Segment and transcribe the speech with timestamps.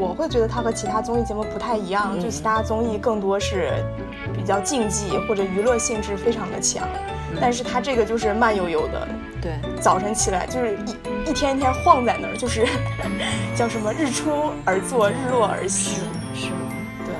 [0.00, 3.70] 我会觉得它和其他综艺节目不太一样，就其他综艺更多是
[4.34, 6.88] 比较竞技或者娱乐性质非常的强，
[7.38, 9.06] 但是它这个就是慢悠悠的，
[9.42, 12.66] 对，早晨起来就是一一天一天晃在那儿，就是
[13.54, 14.30] 叫什么日出
[14.64, 16.00] 而作，日落而息，
[16.34, 16.56] 是吗？
[17.04, 17.14] 对。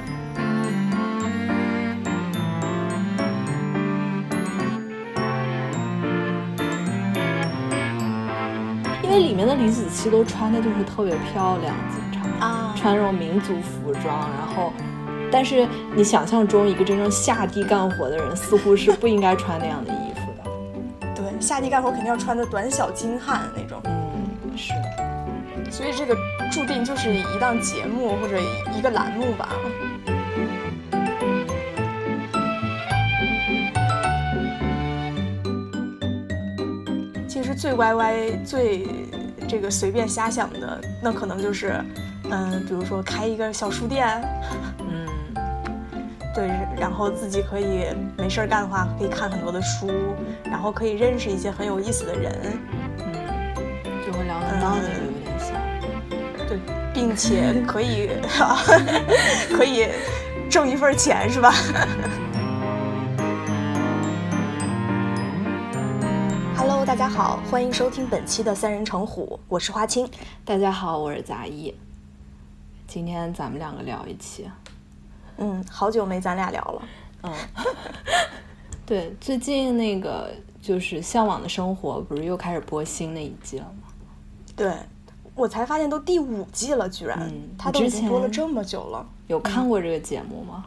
[9.02, 12.30] 因为里面的李子柒都穿的就是特别漂亮，经常。
[12.40, 14.72] 啊穿那种民族服装，然后，
[15.30, 21.12] 但是你想象中一个真正下地干活的人，似乎是不应该穿那样的衣服的。
[21.14, 24.72] 对，下地干活肯定要穿的短小精悍那种，嗯，是。
[25.70, 26.16] 所以这个
[26.50, 28.38] 注定就是一档节目或者
[28.76, 29.50] 一个栏目吧。
[37.28, 38.86] 其实最歪歪、最
[39.46, 41.80] 这个随便瞎想的，那可能就是，
[42.32, 44.06] 嗯，比如说开一个小书店，
[44.78, 45.06] 嗯，
[46.34, 49.90] 对，然后自己可以没事儿干的话，可以看很多的书，
[50.44, 52.32] 然后可以认识一些很有意思的人，
[52.98, 53.12] 嗯，
[54.06, 55.60] 就和梁文道那个有点像。
[56.46, 56.58] 对，
[56.94, 58.10] 并且可以
[59.52, 59.88] 可以
[60.48, 61.52] 挣一份钱，是吧
[66.56, 70.08] ？Hello，大家好，欢迎收听本期的三人成虎，我是花青。
[70.44, 71.74] 大家好，我是杂艺。
[72.90, 74.50] 今天咱们两个聊一期。
[75.36, 76.82] 嗯，好久没咱俩聊了。
[77.22, 77.32] 嗯，
[78.84, 83.86] 对，最近那个就是《向往的生活》不是又开始播新的一季了吗？
[84.56, 84.74] 对，
[85.36, 89.06] 我才发现都第五季了，居然，嗯它都已经播了这么久了。
[89.28, 90.64] 有看过这个节目吗？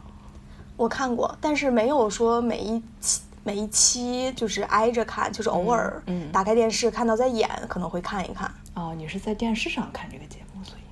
[0.77, 8.49] 我看过，但是没有说每一期每一期就是挨着看，就是偶尔打开电视看到在演，可能会看一看。
[8.75, 10.42] 哦，你是在电视上看这个节目，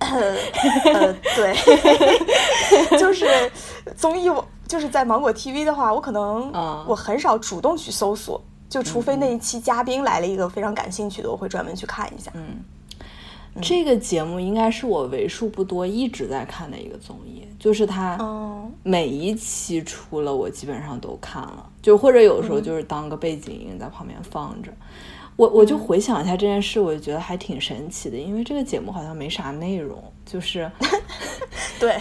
[0.02, 3.26] 呃， 对，就是
[3.96, 12.32] 综艺，我就是在芒果 TV 的话，我可能嗯我很少主动去搜索，就除非那一期嘉宾来了一个非常感兴趣的，我会专门去看一下。
[12.34, 12.64] 嗯
[13.62, 24.72] 这个节目应该是我为数不多一直在看的一个综艺，就是它嗯每一期出了，我基本上都看了，就或者有时候就是当个背景音在旁边放着。
[25.36, 30.70] 我我就回想一下这件事，我就觉得还挺神奇的，因为这个节目好像没啥内容，就是
[31.80, 31.98] 对，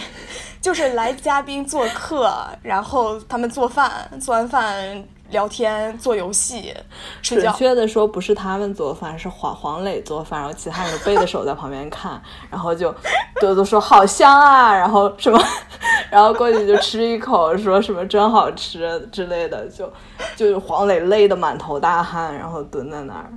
[0.61, 2.31] 就是来嘉宾做客，
[2.61, 6.73] 然后他们做饭，做完饭聊天、做游戏、
[7.21, 7.53] 睡准。
[7.53, 12.93] 确的说，不是他们做饭，是黄黄磊做饭，然后其他人背着手在旁边看， 然后就
[13.41, 15.41] 就都说好香啊，然后什么，
[16.11, 19.91] 然后过去就吃一口，说什么真好吃之类的，就
[20.35, 23.31] 就是黄磊累得满头大汗，然后蹲在那儿。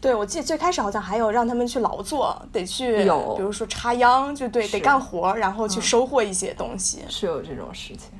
[0.00, 7.02] 对，我记得最开始好像还有让他们去劳作，得去，有比如说插秧，就对，得干活，然后去收获一些东西。
[7.08, 8.10] 是有这种事情，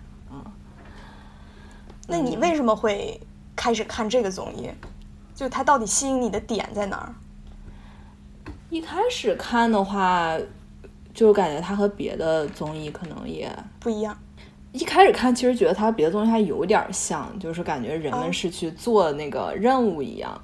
[2.07, 3.21] 那你为什么会
[3.57, 4.71] 开始看这个综艺？
[5.35, 7.15] 就它到底吸引你的点在哪儿？
[8.71, 10.37] 一开始看的话，
[11.13, 13.51] 就感觉它和别的综艺可能也
[13.81, 14.17] 不一样。
[14.73, 20.41] 一开始看，其实觉得它别的东西还有点像，就是感觉人哦们是去做那个任务一样，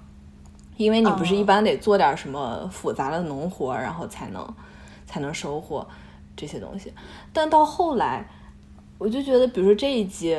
[0.76, 4.54] 因为你不是哦一般得做点什么复杂的农活，然后才能
[5.04, 5.86] 才能收获
[6.36, 6.92] 这些东西。
[7.32, 8.24] 但到后来，
[8.98, 10.36] 我就觉得，比如说这一季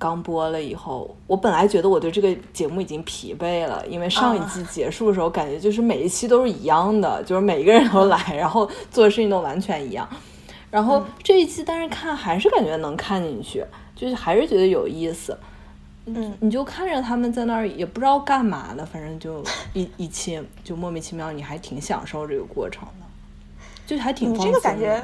[0.00, 10.08] 刚播了以后，我本来觉得我对这个节目已经疲惫了，因为上一季结束的时候，感觉就是每一期都是一样的，就是每一个人都来，然后做的事情都完全一样。
[10.70, 13.62] 然后这一期，但是看还是感觉能看进去，
[13.94, 15.36] 就是还是觉得有意思。
[16.06, 19.44] 嗯，你就看着他们在那儿也不知道干嘛的，反正就
[19.74, 23.06] 一一期就莫名其妙，你还挺享受这个过程的，
[23.86, 24.38] 就还挺你。
[24.38, 25.02] 这个感觉，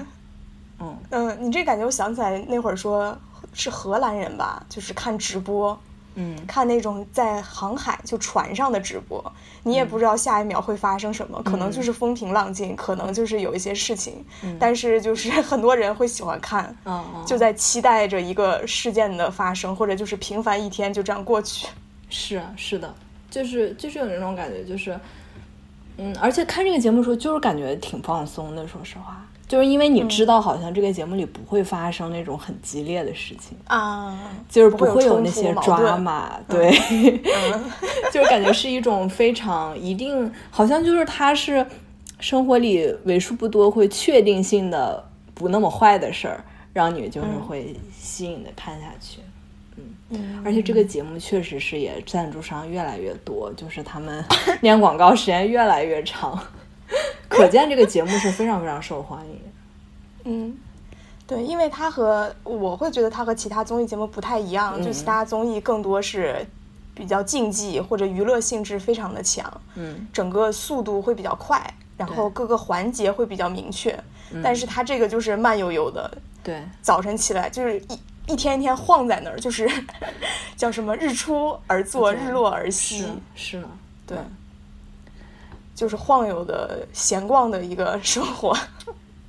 [0.80, 3.16] 嗯，嗯、你这感觉我想起来那会儿说
[3.56, 5.76] 是荷兰人吧，就是看直播，
[6.14, 6.36] 嗯。
[6.46, 9.32] 看那种在航海就船上的直播，
[9.64, 14.24] 你也不知道下一秒会发生什么，可能就是风平浪静，可能就是有一些事情，
[14.60, 21.66] 但是就是 很多人会喜欢看，嗯嗯，就在期待着一个事件的发生，或者就是平凡一天就这样过去。
[22.08, 22.94] 是是的，
[23.30, 24.98] 就是就是有那种感觉，就是
[25.98, 29.26] 嗯，而且看这个节目的时候，就是感觉挺放松的，说实话。
[29.48, 36.70] 就是因为你知道，好像这个节目里不会发生那种很激烈的事情，啊，就是不会有那些抓马，对，
[38.12, 41.64] 就是感觉是一种非常一定，好像就是它是
[42.18, 45.04] 生活里为数不多会确定性的
[45.34, 49.20] 不那么坏的事儿，让你就是会吸引的看下去。
[50.08, 54.24] 嗯，而且这个节目确实是也赞助商越来越多，就是他们
[54.62, 56.40] 念广告时间越来越长，
[57.28, 59.40] 可见这个节目是非常非常受欢迎。
[60.24, 60.56] 嗯，
[61.26, 66.44] 对，因为它和我会觉得它和其他综艺节目不太一样，就其他综艺更多是
[66.94, 71.62] 比较竞技或者娱乐性质非常的强，嗯，整个速度会比较快，
[71.96, 73.98] 然后各个环节会比较明确，
[74.42, 77.98] 但是它这个就是慢悠悠的，对，早晨起来就是一。
[78.28, 79.70] 一天一天晃在那儿，就是
[80.58, 83.06] 叫什么“日出而作，日落而息”，
[83.36, 83.68] 是呢，
[84.04, 84.18] 对，
[85.76, 88.52] 就是晃悠的闲逛的一个生活。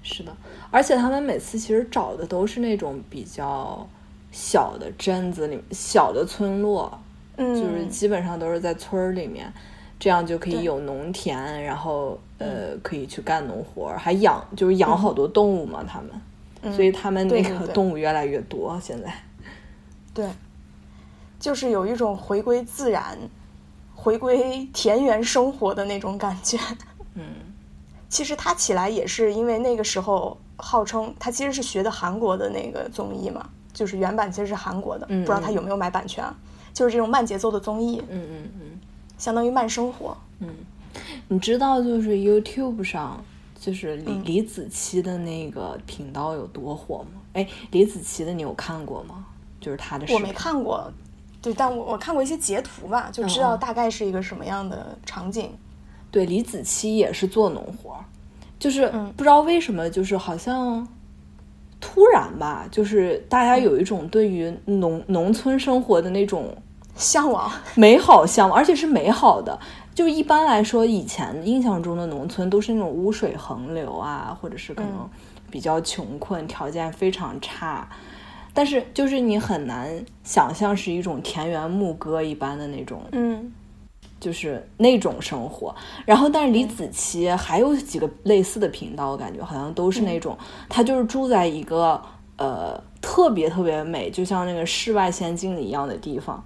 [0.02, 0.36] 是的，
[0.72, 3.88] 而且他们每次其实找的都是那种比较
[4.32, 7.00] 小的镇子里、小的村落，
[7.36, 9.54] 嗯，就是基本上都是在村儿里面，
[10.00, 16.10] 这样就可以有农田，然后呃可以去干农活，还养就是养好多动物嘛，他们。
[16.76, 19.14] 所以他们那个动物越来越多，现在，
[20.14, 20.28] 对，
[21.40, 23.18] 就是有一种回归自然、
[24.07, 26.57] 回归田园生活的那种感觉。
[27.15, 27.25] 嗯，
[28.07, 36.33] 其实他起来也是因为那个时候号称他其实是学的韩国的那个综艺嘛，就是原版其实是韩国的，不知道他有没有买版权啊？
[36.74, 38.80] 就是这种慢节奏的综艺，嗯嗯嗯，
[39.18, 40.15] 相当于慢生活。
[40.39, 40.48] 嗯，
[41.27, 43.21] 你知道就是 YouTube 上。
[43.60, 47.19] 就是李李子柒的那个频道有多火吗？
[47.33, 49.25] 哎，李子柒的你有看过吗？
[49.60, 50.89] 就是他的我没看过，
[51.42, 55.51] 对，但我我看过一些截图吧，就知道大概是一个什么样的场景。
[56.10, 57.98] 对，李子柒也是做农活，
[58.57, 60.88] 就是不知道为什么，就是好像
[61.80, 66.56] 突然吧，就是大家有一种对于农农村生活的那种
[66.95, 69.60] 向往， 美好向往，而且是美好的。
[69.94, 75.10] 就一般来说，以前印象中的农村都是那种污水横流啊，或者是可能
[75.51, 77.88] 比较穷困，条件非常差。
[78.57, 83.54] 但是就是你很难想象是一种田园牧歌一般的那种，嗯，
[84.19, 85.75] 就是那种生活。
[86.07, 90.36] 然后，但是李子柒还有几个类似的频道，我感觉好像都是那种，
[90.68, 92.01] 他就是住在一个
[92.38, 96.44] 呃特别特别美，就像那个世外仙境一样的地方。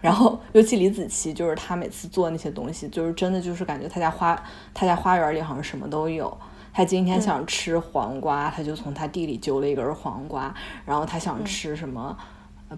[0.00, 4.42] 然后，尤其李子柒，就是他每次做那些东西，就是真的就是感觉他家花
[4.72, 6.34] 他家花园里好像什么都有。
[6.74, 10.52] 他今天想吃黄瓜，他就从他地里揪了一根黄瓜。
[10.84, 12.14] 然后他想吃什么，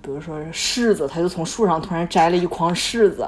[0.02, 3.26] 比如说柿子，他就从树上突然摘了一筐柿子。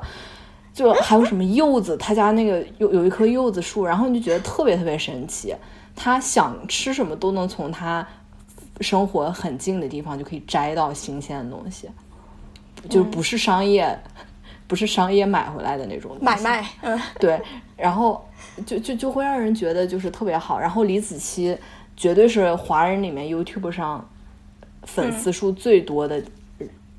[0.74, 5.52] 就还有什么柚子，他家那个有有一棵柚子树，然后你就觉得特别特别神奇。
[5.96, 8.06] 他想吃什么都能从他
[8.80, 11.88] 生活很近的地方就可以摘到新鲜的东西。
[12.88, 13.98] 就不是商业，
[14.68, 17.42] 不是商业买回来的那种买卖，嗯，对，
[17.76, 18.24] 然后
[18.66, 20.58] 就就就会让人觉得就是特别好。
[20.58, 21.56] 然后李子柒
[21.96, 24.08] 绝对是华人里面 YouTube 上
[24.84, 26.22] 粉丝数最多的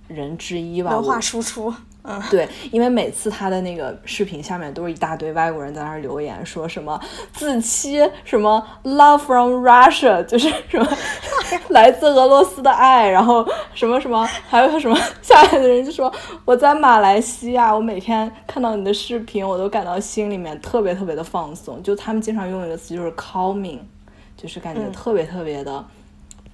[0.08, 1.74] 人之一吧，文化输出。
[2.10, 7.00] 嗯， 对，因为每次他的那个视频下面都是一大堆外国人在那儿留言，说什么
[7.32, 10.98] 自欺什么 love from Russia， 就是什么
[11.70, 16.12] 来自俄罗斯的爱，然后什么什么，还有什么下来的人就说
[16.46, 21.82] 我在马来西亚，我每天看到你的视频，我都感到心里面特别特别的放松。
[21.84, 23.78] 就他们经常用一个词就是 calming，
[24.36, 25.86] 就是感觉特别特别的，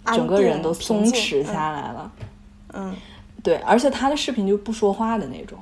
[0.07, 2.11] 整个人都松弛下来了。
[2.73, 2.93] 嗯。
[3.45, 5.57] 对，而且他的视频就不说话的那种，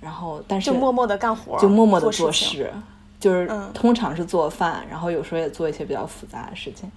[0.00, 2.72] 然后但是就默默的干活，就默默的做事，
[3.18, 6.88] 就是通常是做饭，然后有时候也做一些比较复杂的事情，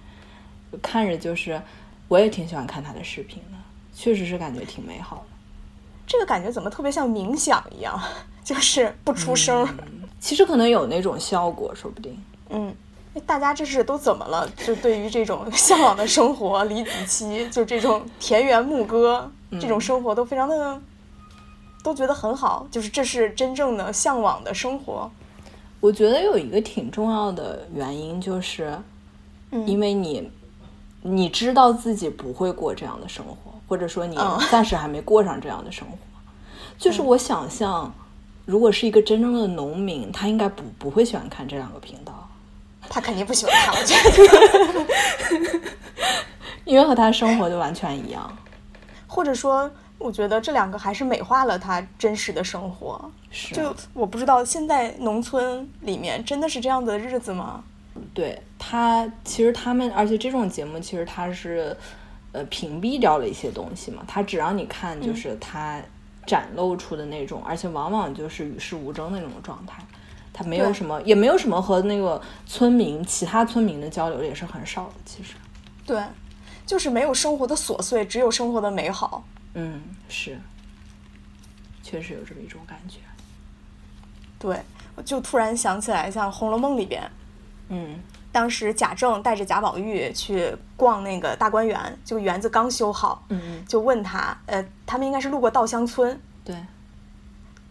[0.80, 1.60] 看着就是
[2.06, 3.58] 我也挺喜欢看他的视频的，
[3.92, 5.24] 确实是感觉挺美好的。
[6.06, 8.00] 这个感觉怎么特别像冥想一样，
[8.44, 9.68] 就是不出声。
[10.20, 12.16] 其实可能有那种效果，说不定。
[12.48, 12.74] 嗯，
[13.20, 14.48] 大家这是都怎么了？
[14.66, 19.30] 就对于这种 向往的生活，李子柒就这种田园牧歌。
[19.60, 20.80] 这种生活都非常的，
[21.80, 25.08] 都觉得很好，就是这是真正的向往的生活。
[25.78, 28.76] 我觉得有一个挺重要的原因，就是，
[29.64, 30.28] 因为你，
[31.02, 34.18] 你知道自己不会过这样的生活，或者说你
[34.50, 35.96] 暂时还没过上这样的生活。
[36.76, 37.94] 就是我想象，
[38.44, 42.23] 如果是一个真正的农民，他应该不不会喜欢看这两个频道。
[42.88, 43.94] 他肯定不喜欢看，我觉
[45.50, 45.60] 得，
[46.64, 48.36] 因为和他生活就完全一样。
[49.06, 53.10] 或者说，我觉得这两个还是美化了他真实的生活。
[53.30, 57.62] 是，就我不知道现在农村里面真的是这样的日子吗？
[58.12, 61.76] 对他，其实他们，而且这种节目其实他是，
[62.32, 65.80] 呃，屏蔽掉了一些东西嘛，他只让你看就是他
[66.26, 69.80] 展露出的那种，而且往往就是与世无争的那种状态，
[70.34, 75.32] 他没有什么，也没有什么和那个村民、其他村民的交流也是很少的，其实。
[75.86, 76.02] 对。
[76.66, 79.22] 就是没有生活的琐碎，只有生活的美好。
[79.52, 80.40] 嗯，是，
[81.82, 83.00] 确实有这么一种感觉。
[84.38, 84.58] 对，
[84.96, 87.02] 我就突然想起来，像《红楼梦》里边，
[87.68, 88.00] 嗯，
[88.32, 96.56] 当时贾政带着贾宝玉去逛那个大观园，就园子刚修好，嗯就问他，呃，他们应该是路过稻香村，对，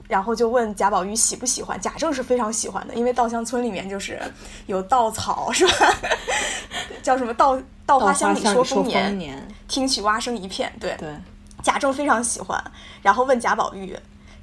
[0.07, 1.79] 然后就问贾宝玉喜不喜欢。
[1.79, 4.21] 贾政是非常喜欢的，因为稻香村里面就是
[4.65, 5.73] 有稻草，是吧？
[7.01, 10.71] 叫什么稻稻花香里说丰年，年，听取蛙声一片。
[10.79, 11.09] 对，对，
[11.61, 12.63] 贾政非常喜欢，
[13.01, 13.97] 然后问贾宝玉。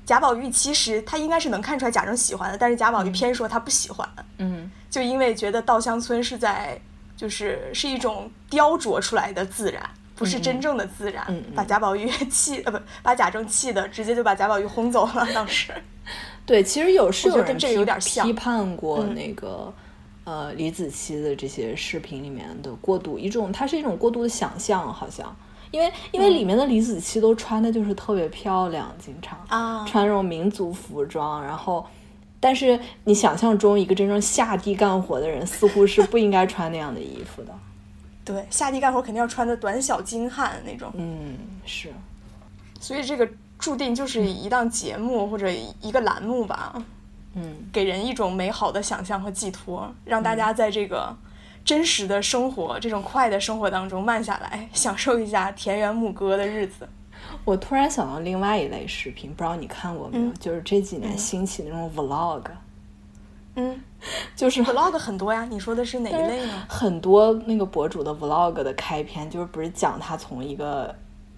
[0.06, 4.08] 贾宝玉其实他应该是能看出来贾政喜欢的，但是贾宝玉偏说他不喜欢。
[4.38, 6.80] 嗯，就因为觉得稻香村是在，
[7.16, 9.80] 就是是一种雕琢出来的自然，
[10.20, 15.26] 不是真正的自然，把贾宝玉 气呃不把贾政气的，直接就把贾宝玉轰走了。
[15.34, 15.72] 当时，
[16.44, 19.72] 对，其实有是有人跟这个有点像批判过那个、
[20.24, 25.34] 嗯、呃李子柒的这些视频里面的过度一种，它是一种过度的想象，好像。
[25.70, 31.86] 因为因为里面的李子柒都穿的就是特别漂亮，经常啊穿那种民族服装，然后，
[32.40, 37.54] 但是你想象中一个真正下地干活的人，似乎是不应该穿那样的衣服的。
[38.30, 40.90] 对，下地干活肯定要穿的短小精悍那种。
[40.94, 41.92] 嗯，是。
[42.80, 46.82] 所以这个注定就是一档节目或者一个栏目吧。
[47.34, 51.16] 嗯，给人一种美好的想象和寄托，让大家在这个。
[51.62, 56.88] 真实的生活，这种快的生活当中慢下来，享受一下田园牧歌的日子。
[57.44, 60.24] 我突然想到另外一类视频，不知道你看过没有？
[60.24, 62.44] 嗯、就是这几年兴起那种 vlog。
[63.56, 63.78] 嗯，
[64.36, 65.46] 就是 vlog 很多呀。
[65.50, 66.52] 你说的是哪一类呢？
[66.68, 70.94] 很多那个博主的 vlog 的开篇，就是不是讲他从一个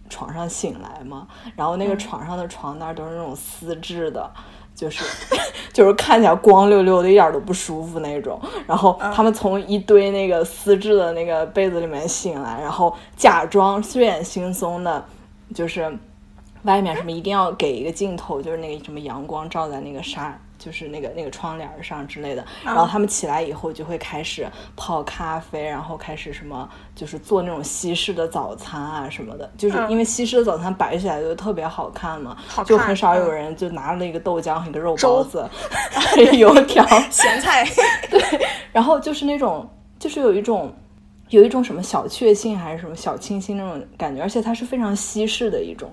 [0.09, 1.27] 床上醒来吗？
[1.57, 4.31] 然后那个床上的床单都是那种丝质的。
[4.75, 5.05] 就是
[5.71, 8.41] 就是看起来光溜溜的，一点都不舒服那种。
[8.67, 15.05] 然后他们从一堆那个丝质的那个被子里面醒来，然后假装睡眼惺忪的，
[15.55, 15.95] 就是
[16.63, 22.45] 外面什么一定要给一个镜头，就是那个什么阳光照在那个纱，就是那个那个窗帘上之类的。
[22.65, 29.51] 然后他们起来以后就会开始泡咖啡，然后开始什么就是做那种西式的早餐啊什么的。
[29.59, 35.45] 就是因为西式的早餐摆起来就特别好看嘛，好就很少有人就拿了一个豆浆和一个肉包子、
[36.39, 37.67] 油条、 咸菜。
[38.09, 38.21] 对，
[38.73, 40.73] 然后就是那种，就是有一种。
[41.29, 45.91] 有一种什么小确幸还是什么小清新那种感觉，而且它是非常西式的一种。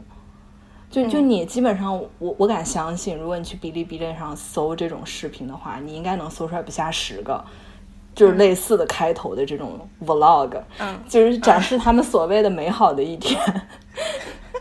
[0.90, 7.46] 就就你基本上，我我敢相信，如果你去哔哩哔哩上搜这种视频的话，你应该能搜出来不下十个，
[8.16, 13.40] 就是类似的开头的这种 vlog，嗯，就是展示他们所谓的美好的一天。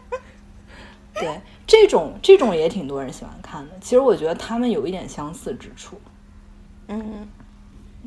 [1.15, 3.75] 对，这种这种也挺多人喜欢看的。
[3.81, 5.99] 其实我觉得他们有一点相似之处，
[6.89, 7.27] 嗯，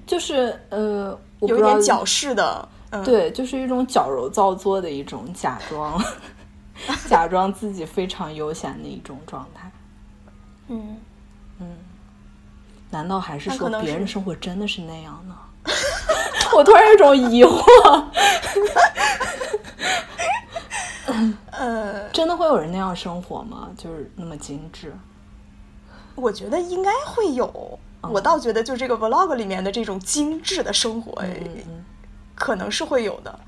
[0.06, 6.00] 就是呃，有一点矫饰的，嗯、对，就是一种矫揉造作的一种假装。
[7.08, 9.72] 假装自己非常悠闲的一种状态，
[10.68, 10.98] 嗯
[11.60, 11.78] 嗯，
[12.90, 15.36] 难道还是说别人生活真的是那样呢？
[16.56, 18.06] 我突然有种疑惑，
[21.52, 23.70] 呃，真的会有人那样生活吗？
[23.78, 24.94] 就是那么精致？
[26.16, 31.24] 我觉得应该会有，嗯、我倒觉得就这个 vlog 里面的这种精致的生活，
[32.36, 33.40] 可能是会有的。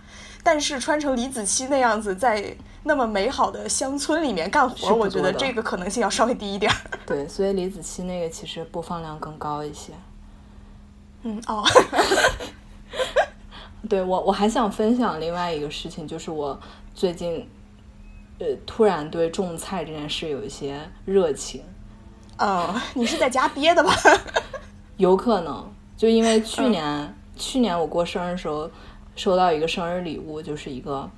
[0.43, 6.69] 但是穿成李子柒那样子，在那么美好的乡村里面干活，我觉得这个可能性要稍微低一点。
[7.05, 9.93] 对，所以李子柒那个其实播放量更高一些。
[11.21, 11.63] 嗯哦，
[13.89, 16.59] 对我我还想分享另外一个事情，就是我
[16.93, 17.47] 最近
[18.39, 21.63] 呃突然对种菜这件事有一些热情。
[22.35, 23.93] 嗯，你是在家憋的吧？
[24.97, 28.69] 有可能，就因为去年、嗯、去年我过生日的时候。
[29.15, 31.09] 收到一个生日礼物，就是一个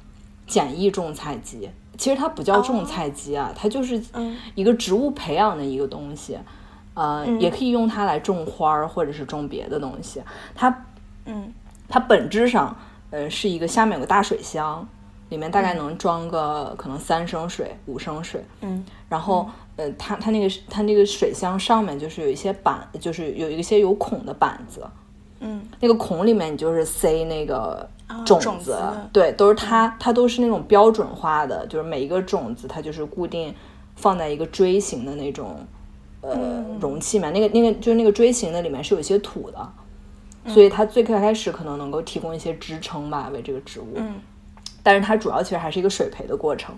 [0.48, 1.70] 简易种菜机。
[1.98, 4.02] 其实它不叫种菜机啊，哦、它就是
[4.54, 6.38] 一个植物培养的一个东西。
[6.94, 10.22] 呃，嗯、也可以用它来种花儿，或者是种别的东西。
[10.54, 10.86] 它，
[11.26, 11.54] 嗯，
[11.90, 12.74] 它本质上，
[13.12, 14.88] 呃，是一个下面有个大水箱，
[15.28, 18.42] 里面大概嗯能装个可能三升水、五升水。
[18.62, 24.86] 嗯，然后，呃，它它那个它那个水箱上面就是有一些板，就是有一些有孔的板子。
[25.48, 27.88] 嗯，那个孔里面你就是塞那个
[28.26, 28.78] 种子，哦、种子
[29.14, 33.54] 对，都是它，它都是那种标准化的，就是每一个种子它就是固定
[33.96, 35.64] 放在一个锥形的那种
[36.22, 39.74] 呃、嗯、容器里面，那个那个就是那个锥形的里面是有一些土的，
[40.46, 44.16] 嗯、所以它最开始可能能够提供一些支撑吧，为这个植物，嗯，
[44.82, 46.76] 但是它主要其实还是一个水培的过程。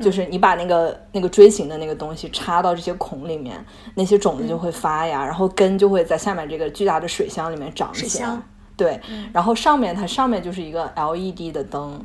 [0.00, 3.64] 就是你把那个那个锥形的那个东西插到这些孔里面，
[3.94, 8.38] 那些种子就会发芽，然后根就会在下面这个巨大的水箱里面长起来。
[8.76, 9.00] 对，
[9.32, 11.98] 然后上面它上面就是一个 LED 的灯，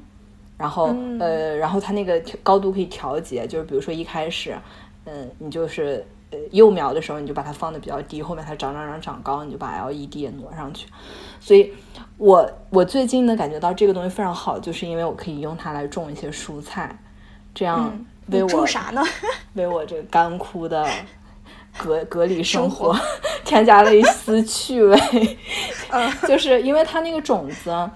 [0.57, 4.55] 然后、嗯、呃，然后它那个高度可以调节，就是比如说一开始，
[5.03, 10.87] 嗯、呃，你就是呃幼苗的时候，你就把它放的比较低，后面它长长长长高，你就把 LED 也挪上去。
[11.41, 11.73] 所以
[12.17, 16.97] 我我最近呢感觉到这个东西非常好，就是因为我可以用它来种一些蔬菜，
[17.53, 19.03] 这样为我种啥呢？
[19.53, 20.87] 为我这个干枯的
[21.77, 22.97] 隔隔离生活
[23.43, 24.97] 添加了一丝趣味。
[25.91, 27.89] 嗯，就是因为它那个种子，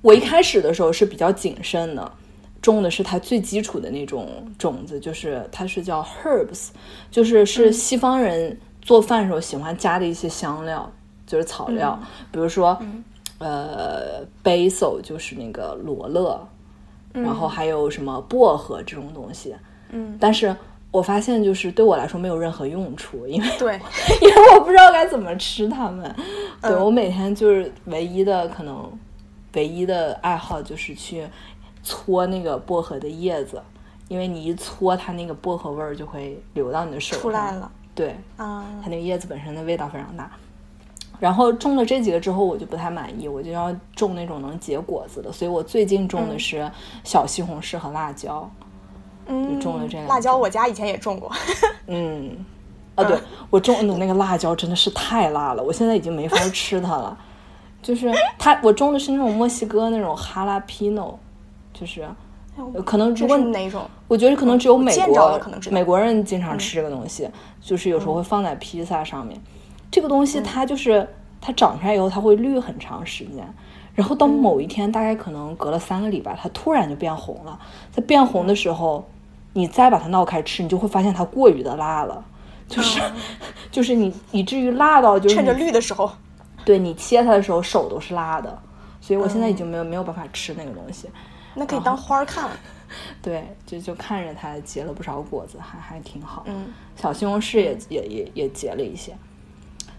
[0.00, 2.12] 我一开始的时候是比较谨慎的，
[2.62, 6.68] 种的是它最基础的那种种子，就是它是叫 herbs，
[7.10, 10.90] 就是是西方人做饭时候喜欢加的一些香料，
[11.26, 11.98] 就是草料，
[12.32, 12.80] 比如说、
[13.38, 16.48] 呃 basil 就是那个罗勒，
[17.12, 19.54] 然后还有什么薄荷这种东西，
[19.90, 20.54] 嗯，但是
[20.90, 23.80] 我发现就是对我来说没有任何用处，因为对，
[24.22, 26.14] 因为我不知道该怎么吃它们。
[26.60, 28.90] 对嗯我每天就是唯一的可能，
[29.54, 31.26] 唯一的爱好就是去
[31.82, 33.62] 搓那个薄荷的叶子，
[34.08, 37.22] 因为你一搓它那个薄荷味儿就会流到你的手上。
[37.22, 40.30] 出来了对，啊，它那个叶子本身的味道非常大。
[41.20, 46.70] 然后种了这几个之后，我就不太满意，我就要种那种能结果子的，所以我最近种的嗯是
[47.04, 48.48] 小西红柿和辣椒。
[49.26, 51.30] 嗯，种了这两辣椒，我家以前也种过。
[51.86, 52.34] 嗯，
[52.94, 53.18] 啊，对
[53.50, 57.18] 我种的那个辣椒真的是太辣了，我现在已经没法 吃它了。
[57.82, 61.18] 就是它，我种的是那种墨西哥那种哈拉皮诺，
[61.72, 62.08] 就是
[62.56, 63.82] 呃可能如这果是哪种？
[64.08, 67.28] 我觉得可能只有美国美国人经常吃这个东西，
[67.60, 69.38] 就是有时候会放在披萨上面。
[69.90, 71.06] 这个东西它就是、
[71.40, 73.46] 它长出来以后，它会绿很长时间，
[73.94, 77.58] 然后到某一天，大概可能隔了三个礼拜，它突然就变红了。
[77.90, 79.08] 在变红的时候，
[79.54, 82.24] 你再把它闹开吃，你就会发现它过于的辣了，
[82.68, 83.00] 就是、
[83.70, 86.10] 就是你以至于辣到就是趁着绿的时候，
[86.64, 88.58] 对你切它的时候手都是辣的，
[89.00, 91.08] 所以我现在已经没有没有办法吃那个东西。
[91.54, 92.48] 那可以当花儿看。
[93.20, 96.44] 对，就就看着它结了不少果子，还还挺好。
[96.46, 99.12] 嗯，小西红柿也也也也结了一些。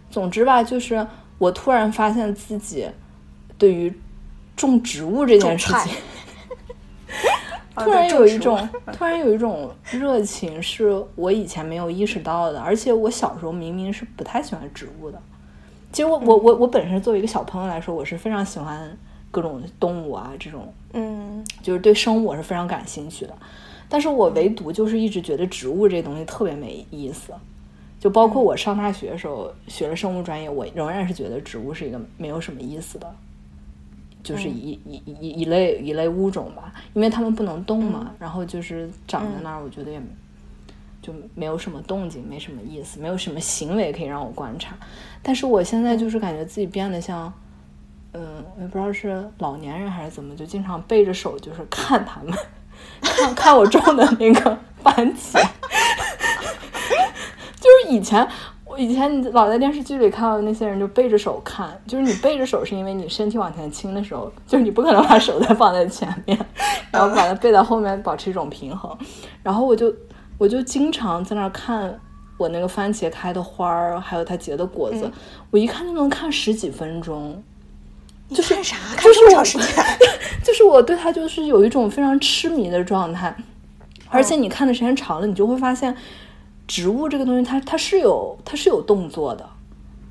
[0.10, 1.06] 总之吧，就是
[1.38, 2.88] 我突然发现自己
[3.58, 3.94] 对于
[4.56, 5.94] 种植物这件事情，
[7.76, 12.60] 突然有一种突然有一种热情，是我以前没有意识到的。
[12.60, 15.22] 而且我小时候明明是不太喜欢植物的。
[15.92, 18.96] 其实我我我我本身作为一个小朋友来说，我是非常喜欢
[19.32, 21.46] 各种动物啊这种嗯。
[21.64, 23.36] 就是对生物我是非常感兴趣的，
[23.88, 27.34] 但是我唯独就是一直觉得植物这东西特别没意思，
[28.00, 33.14] 就包括我上大学的时候学了生物专业，我仍然是觉得植物是一个没有什么意思的，
[34.24, 40.02] 就是一、一一一一类一类物种吧，因为它们不能动嘛，然后就是长在那儿，我觉得也
[41.02, 44.76] 就没有什么动静，没什么意思，没有什么行为可以让我观察。
[45.22, 47.32] 但是我现在就是感觉自己变得像，
[48.14, 52.34] 嗯，我也不知道是老年人还是怎么，就经常背着手就是看他们，
[53.02, 55.46] 看看我种的那个番茄。
[57.90, 58.28] 就是以前，
[58.66, 61.70] 我以前你老在电视剧里看到的那些人，就背着手看。
[61.88, 66.38] 就是你背着手，是因为你身体往前倾的时候，就是你不可能把手再放在前面，
[66.92, 68.96] 然后把它背到后面，保持一种平衡。
[69.42, 69.92] 然后我就
[70.38, 72.00] 我就经常在那儿看
[72.38, 75.12] 我那个番茄开的花儿，还有它结的果子，
[75.50, 77.42] 我一看就能看十几分钟。
[78.28, 78.78] 你看啥？
[78.96, 79.84] 看就是我这么长时间？
[80.46, 83.36] 就是我对它就是有一种非常痴迷的状态，
[84.10, 85.96] 而且你看的时间长了，你就会发现，
[86.70, 89.50] 植物这个东西它它是有它是有动作的，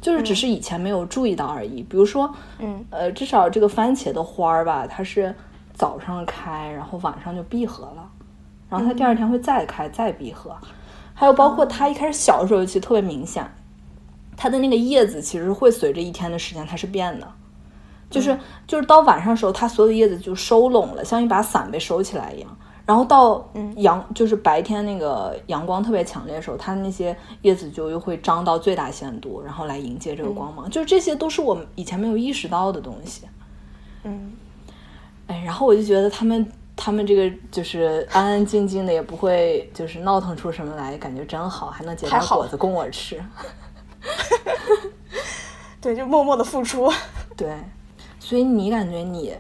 [0.01, 1.85] 就是只是以前没有注意到而已。
[1.85, 5.33] 比如说，嗯呃，至少这个番茄的花儿吧，它是
[5.73, 8.11] 早上开，然后晚上就闭合了，
[8.69, 10.57] 然后它第二天会再开再闭合，
[11.15, 13.49] 还有包括它一开始小的时候，其实特别明显，
[14.37, 17.33] 它的那个叶子其实会随着一天的时间它是变的。
[18.11, 22.59] 就是就是到晚上的时候，它所有的叶子就收拢了，像一把伞被收起来一样。
[22.89, 23.47] 然后到
[23.77, 30.71] 阳就是白天那个阳光特别强烈的时候，它那些叶子就又会张到最大限度，然后来迎接这个光芒。
[30.71, 33.27] 就是这些都是我以前没有意识到的东西。
[34.05, 34.33] 嗯，
[35.27, 43.23] 哎，然后我就觉得他们他们这个就是安安静静的，也不会就是闹腾出什么来，感觉真好，还能结点果子供我吃。
[45.79, 46.91] 对，就默默的付出。
[47.37, 47.55] 对，
[48.19, 49.35] 所以你感觉你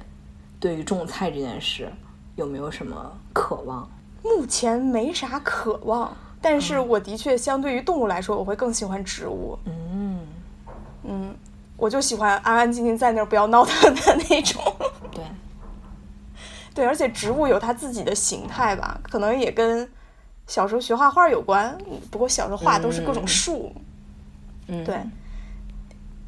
[0.60, 1.90] 对于种菜这件事
[2.38, 3.88] 有没有什么渴望？
[4.22, 9.58] 目前没啥渴望，但是我的确相对于动物来说，我会更喜欢植物。
[9.64, 10.20] 嗯，
[11.02, 11.34] 嗯，
[11.76, 14.62] 我就喜欢安安静静在那儿不要闹腾的那种。
[15.10, 15.24] 对，
[16.72, 19.88] 对，而且植物有它自己的形态吧，可能也跟
[20.46, 21.76] 小时候学画画有关。
[22.08, 23.72] 不过小时候画都是各种嗯树，
[24.68, 24.96] 嗯，对，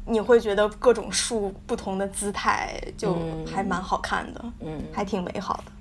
[0.05, 5.71] 你会觉得各种树不同的姿态就嗯还蛮好看的，嗯，还挺美好的。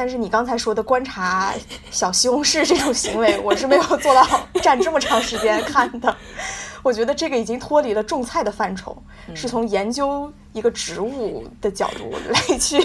[0.00, 1.52] 对，但是你刚才说的观察
[1.90, 4.26] 小西红柿这种行为， 我是没有做到
[4.62, 6.16] 站这么长时间看的。
[6.82, 8.96] 我觉得这个已经脱离了种菜的范畴，
[9.34, 12.82] 是从研究一个植物的角度来去。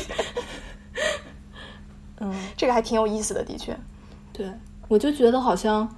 [2.19, 3.73] 嗯，这个还挺有意思的，的确。
[4.33, 4.51] 对，
[4.89, 5.89] 我就觉得好像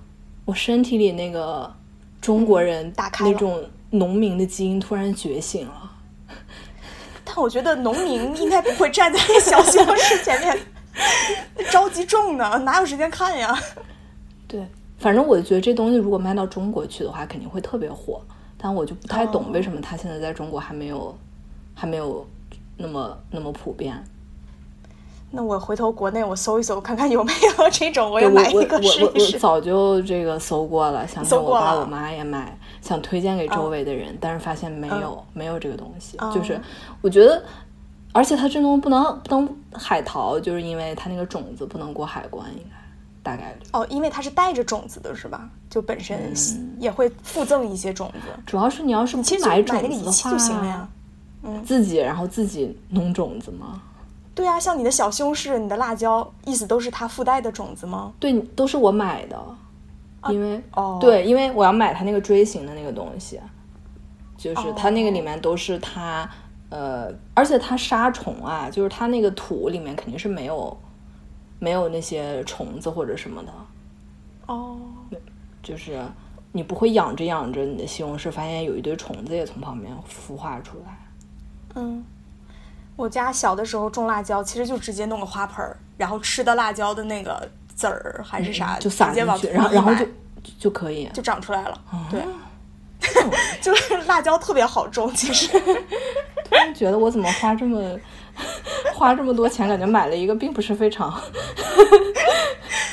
[0.46, 1.74] 我身体里那个
[2.22, 5.92] 中国人打开那种农民的基因突然觉醒了。
[7.26, 10.58] 但我觉得农民应该不会站在小西红柿前面
[11.72, 13.58] 着急种呢，哪有时间看呀？
[14.48, 14.66] 对，
[14.98, 18.22] 反正我觉得这东西如果卖到中国去的话，肯定会特别火。
[18.60, 21.16] 但我就不太懂哦为什么它现在在中国还没有
[21.76, 22.26] 还没有
[22.76, 24.04] 那么那么普遍。
[25.30, 29.38] 那我回头国内我搜一搜，看看有没有这种，我对也买我一个试我我我一试。
[29.38, 36.18] 早就这个搜过了，想给我爸我妈也买，想推荐给周嗯围的人，但是发现没有、没有这个东西。
[36.34, 36.62] 就是哦
[37.02, 37.44] 我觉得，
[38.14, 42.76] 而且它这东西不能不能海淘，就是因为它那个种子不能过海关，应该
[43.22, 43.68] 大概率。
[43.74, 45.50] 哦，因为它是带着种子的，是吧？
[45.70, 50.90] 就本身嗯也会附赠一些种子，主要是你要是买种子的话就行了呀。
[51.44, 51.64] 嗯。
[51.64, 53.82] 自己然后自己弄种子吗？
[54.34, 58.14] 对啊，像你的小西红柿、你的辣椒，意思都是它附带的种子吗？
[58.20, 59.36] 对，都是我买的，
[60.30, 63.40] 因为、哦，，对，因为我要买它那个锥形的那个东西，
[64.38, 66.30] 就是它那个哦里面都是它，
[66.70, 70.78] 呃，而且它杀虫啊，就是它那个土里面肯定是没有
[71.60, 73.52] 没有那些虫子或者什么的，
[74.48, 74.78] 哦，
[75.64, 76.00] 就是
[76.52, 80.98] 你不会养着养着你的西红柿，发现有一堆虫子也从旁边孵化出来。
[81.76, 82.04] 嗯，
[82.96, 90.06] 我家小的时候种辣椒，其实就直接弄个花盆儿，然后吃的辣椒的那个籽儿还是啥，嗯就撒进去，然后然后就
[90.44, 91.08] 就就可以。
[91.14, 91.82] 就长出来了。
[91.92, 92.22] 哦对，
[93.62, 95.48] 就是辣椒特别好种，其实。
[96.50, 98.00] 突然觉得我怎么花这么
[98.94, 101.14] 花这么多钱，感觉买了一个并不是非常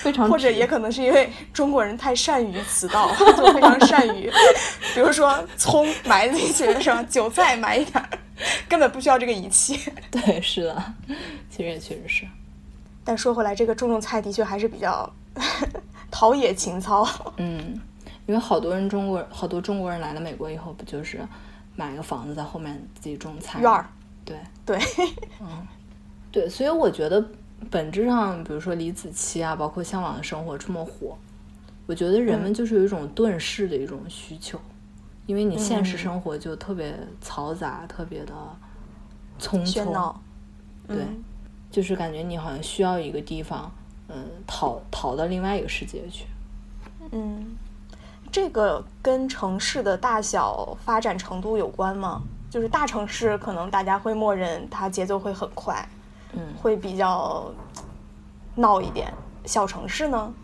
[0.03, 4.29] 非常或者也可能是因为中国人太善于此道，就非常善于，
[4.92, 7.03] 比如说葱埋进去是吧？
[7.09, 8.09] 韭菜埋一点儿，
[8.68, 9.79] 根本不需要这个仪器。
[10.11, 10.85] 对，是的，
[11.48, 12.27] 其实也确实是。
[13.05, 15.09] 但说回来，这个种种菜的确还是比较
[16.11, 17.09] 陶冶情操。
[17.37, 17.81] 嗯，
[18.26, 21.20] 因为好多人中国好多中国人来了美国以后，不就是
[21.76, 23.87] 买个房子在后面自己种菜院儿？
[24.24, 24.37] 对。
[24.64, 24.78] 对，
[25.40, 25.66] 嗯。
[26.32, 27.24] 对，所以我觉得
[27.70, 31.16] 本质上，比如说李子柒啊，包括《向往的生活》这么火，
[31.87, 34.58] 我觉得人们就是有一种遁世的一种需求，
[35.26, 35.98] 因为你现实嗯。
[35.98, 38.34] 生活就特别嘈杂，特别的
[39.38, 40.14] 匆匆。
[40.88, 41.24] 对，嗯
[41.70, 43.70] 就是感觉你好像需要一个地方，
[44.08, 46.24] 嗯，逃逃到另外一个世界去。
[47.12, 47.56] 嗯，
[48.35, 52.20] 这个跟城市的大小发展程度有关吗？
[52.51, 55.88] 就是大城市可能大家会默认它节奏会很快，
[56.33, 57.49] 嗯，会比较
[58.57, 59.14] 闹一点。
[59.44, 60.35] 小城市呢？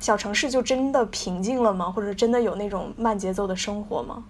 [0.00, 1.90] 小城市就真的平静了吗？
[1.90, 4.24] 或者真的有那种慢节奏的生活吗？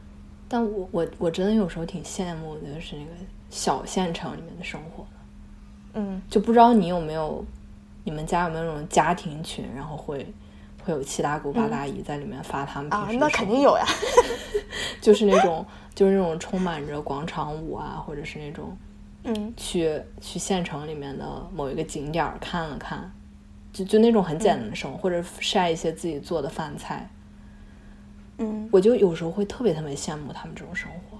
[0.48, 3.10] 但我我我真的有时候挺羡慕的，就是那个
[3.50, 6.00] 小县城里面的生活的。
[6.00, 7.44] 嗯，就不知道你有没有，
[8.02, 10.26] 你们家有没有那种家庭群，然后会
[10.84, 13.84] 会有七大姑八大姨在里面发他们平啊时，的那肯定有呀。
[15.00, 18.76] 就是那种就是那种充满着广场舞啊，或者是那种
[19.24, 19.52] 嗯。
[19.56, 23.10] 去去县城里面的某一个景点儿看了看，
[23.72, 27.08] 就就那种很简单的生活，或者晒一些自己做的饭菜，
[28.38, 28.68] 嗯。
[28.70, 31.18] 我就有时候会特别特别羡慕他们这种生活，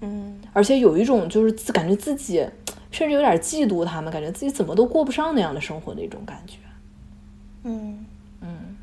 [0.00, 0.40] 嗯。
[0.52, 2.46] 而且有一种就是自感觉自己
[2.90, 6.58] 甚至有点嫉妒他们，感觉自己怎么都过不上那样的生活的一种感觉。
[7.64, 8.04] 嗯，
[8.44, 8.76] 嗯，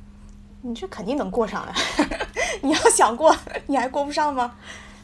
[0.62, 1.74] 你这肯定能过上呀。
[2.62, 3.36] 你要想过，
[3.68, 4.52] 你还过不上吗？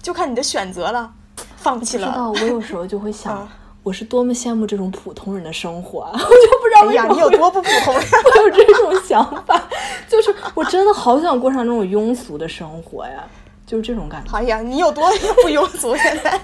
[0.01, 1.13] 就看你的选择了。
[1.55, 2.41] 放弃了知道，了。
[2.41, 3.47] 我有时候就会想嗯，
[3.83, 6.11] 我是多么羡慕这种普通人的生活啊！
[6.15, 8.01] 我就不知道为什么你有多不普通呀！
[8.33, 9.61] 会有这种想法，
[10.07, 13.23] 就是我真的好想过上那种庸俗的生活呀，
[13.65, 14.37] 就是这种感觉。
[14.37, 15.09] 哎呀，你有多
[15.43, 15.95] 不庸俗？
[15.97, 16.39] 现在，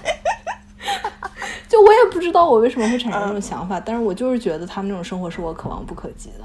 [1.68, 6.44] 就我也不知道我为什么会产生这种嗯想法，但是我就是觉得他们那种生活是我可望不可及的。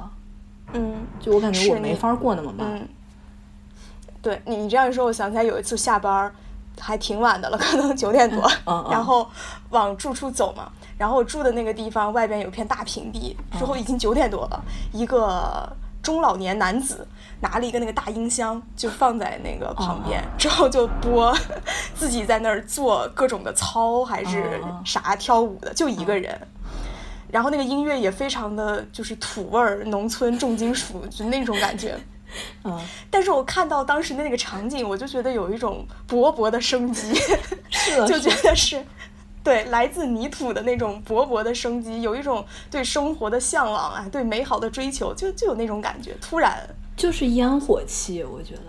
[0.73, 2.67] 嗯就我感觉我没法过那么慢。
[2.73, 2.87] 嗯，
[4.21, 6.33] 对你你这样一说，我想起来有一次下班儿
[6.79, 9.27] 还挺晚的了，可能九点多，嗯嗯 然后
[9.69, 13.67] 往住处走嘛，然后我住的那个地方外边有片大平地，之嗯。
[13.67, 15.67] 后已经九点多了，一个
[16.01, 17.05] 中老年男子
[17.41, 21.35] 拿了一个那个大音箱，就放在那个旁边，嗯之后就播
[21.93, 26.39] 自己在那儿做各种的操还是啥跳舞的，就一个人。
[27.31, 31.97] 然后那个音乐也非常的就是土味儿，农村重金属，就那种感觉。
[32.63, 37.13] 嗯，但是我看到当时的那个场景，我就觉得有一种勃勃的生机，
[37.69, 38.85] 是，就觉得是
[39.43, 46.15] 对，来自泥土的那种勃勃的生机，有一种对生活的向往啊，对美好的追求，就就有那种感觉。
[46.21, 46.59] 突然，
[46.95, 48.61] 就是烟火气，我觉得。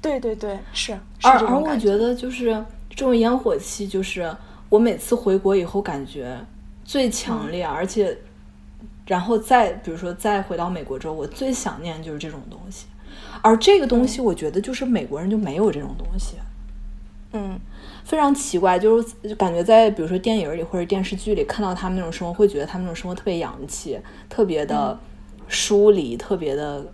[0.00, 0.98] 对对对，是。
[1.22, 2.52] 而而我觉得就是
[2.90, 4.34] 这种烟火气，就是
[4.68, 6.36] 我每次回国以后感觉
[6.88, 8.16] 最强烈，而且，
[9.06, 12.86] 然后再比如说再回到美国之后，我最想念就是这种东西。
[13.42, 16.36] 而这个东西，我觉得就是美国人就没有这种东西。
[17.34, 17.60] 嗯。
[18.04, 24.98] 非常奇怪，就是感觉在比如说电影里或者电视剧里看到他们那种生活，会觉得他们那种生活特别洋气，特别的
[25.46, 26.90] 疏离，特别的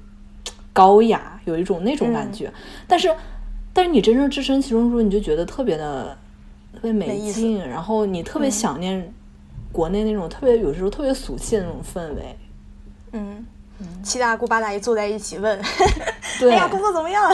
[0.72, 2.52] 高雅，有一种那种感觉。
[2.88, 3.14] 但是，
[3.72, 6.18] 但是你真正置身其中的时候，你就觉得特别的
[6.72, 9.14] 特别没劲，然后你特别想念
[9.75, 12.39] 国内那种特别有时候特别俗气的那种氛围。
[13.11, 13.45] 嗯，
[14.05, 15.61] 七大姑八大姨坐在一起问
[16.43, 17.29] ：“哎呀，工作怎么样？”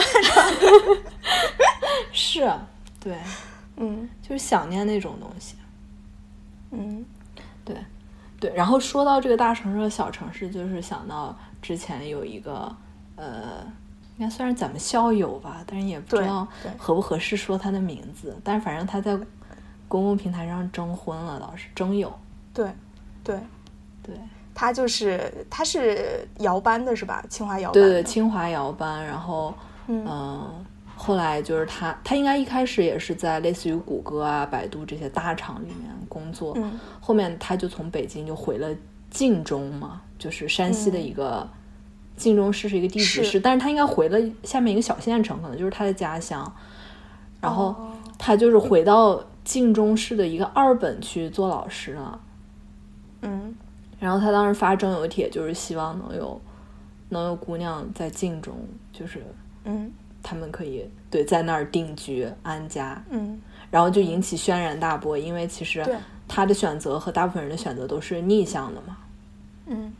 [2.11, 2.51] 是，
[2.99, 3.15] 对。
[3.77, 5.55] 嗯，就是想念那种东西。
[6.71, 7.05] 嗯，
[7.63, 7.75] 对，
[8.39, 8.51] 对。
[8.55, 12.75] 然后说到这个大城市和小城市，就是想到之前有一个，
[13.15, 13.63] 呃，
[14.17, 18.35] 应该算是咱们校友吧，但是也不知道合不合适说他的名字。
[18.43, 19.15] 但是反正他在
[19.87, 22.11] 公共平台上征婚了，倒是征友。
[22.53, 22.71] 对，
[23.23, 23.39] 对，
[24.03, 24.15] 对。
[24.53, 27.23] 他就是他是摇班的是吧？
[27.29, 27.73] 清华摇班。
[27.73, 29.03] 对对，清华摇班。
[29.05, 29.53] 然后，
[29.87, 30.65] 嗯。
[30.95, 36.53] 后来就是他，他应该一开始也是在类似于谷歌啊、百度这些大厂里面工作。
[36.57, 36.79] 嗯。
[36.99, 38.69] 后面他就从北京就回了
[39.09, 41.49] 晋中嘛，就是山西的一个
[42.15, 46.53] 晋中市是一个地级市，但是他应该回了下面一个小县城，可能就是他的家乡。
[47.39, 47.75] 然后
[48.19, 52.19] 他就是回到晋中市的一个二本去做老师了。
[53.21, 53.55] 嗯。
[53.99, 56.41] 然后他当时发征友帖，就是希望能有
[57.09, 58.55] 能有姑娘在晋中，
[58.91, 59.23] 就是
[59.63, 59.91] 嗯。
[60.23, 65.83] 他们可以对在那儿定居安家，嗯，然后就引起轩然大波，因为其实
[66.27, 68.97] 他的选择和大部分人的选择都是逆向的嘛，
[69.65, 69.91] 嗯，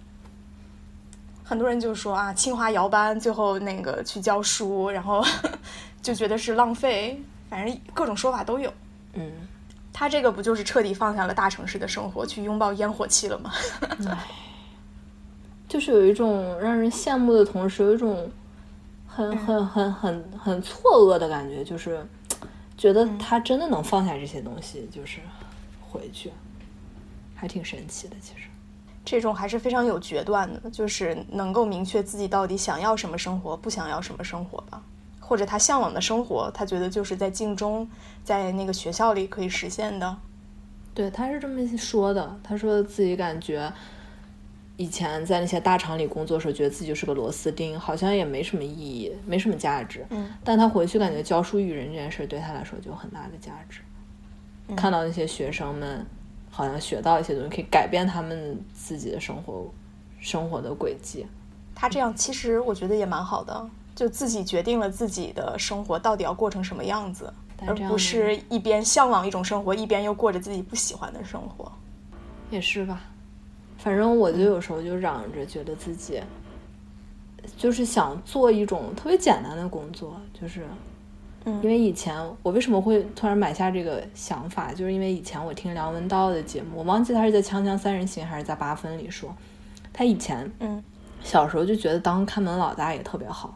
[1.43, 5.25] 很多人就说啊，清华摇班，最后那个去教书，然后
[6.03, 8.71] 就觉得是浪费，反正各种说法都有，
[9.13, 9.31] 嗯，
[9.93, 13.51] 他这个不就是彻底放下了大城市的生活，去拥抱烟火气了吗？
[14.09, 14.27] 唉，
[15.67, 18.29] 就是有一种让人羡慕的同时，有一种。
[19.13, 22.01] 很很很很很错愕的感觉，就是
[22.77, 25.19] 觉得他真的能放下这些东西，就是
[25.81, 26.31] 回去，
[27.35, 28.15] 还挺神奇的。
[28.21, 28.47] 其实
[29.03, 34.81] 这种还是非常有决断的，就是能够明确自己到底想要什么生活，不想要什么生活吧，
[35.31, 37.89] 或者他向往的生活，他觉得就是在镜中，
[38.21, 40.17] 在那个学校里可以实现的。
[40.93, 43.71] 对，他是这么说的，他说自己感觉。
[44.75, 50.05] 以前在那些大厂里工作的时候，觉得自己就是个螺丝钉，好像也没什么意义，没什么价值。
[50.09, 50.29] 嗯。
[50.43, 53.79] 但他回去感觉教书育人这件事对他来说就有很大的价值。
[54.75, 56.05] 看到那些学生们
[56.49, 59.71] 好像学到一些东西，可以改变他们自己的生活
[60.19, 61.25] 生活的轨迹。
[61.73, 63.69] 他这样其实我觉得也蛮好的，
[64.01, 67.31] 就自己决定了自己的生活到底要过成什么样子，
[67.67, 71.71] 而不是一边向往一种生活，一边又过着自己不喜欢的生活。
[72.49, 73.03] 也是吧。
[73.77, 76.19] 反正我就有时候就嚷着，觉得自己
[77.55, 80.65] 就是想做一种特别简单的工作，就是，
[81.45, 89.31] 因为以前我为什么会突然买下这个想法，就是因为以前我听梁文道的节目，我忘记他是在《锵锵三人行》还是在八分里说，
[89.93, 90.83] 他以前嗯
[91.21, 93.55] 小时候就觉得当看门老大也特别好，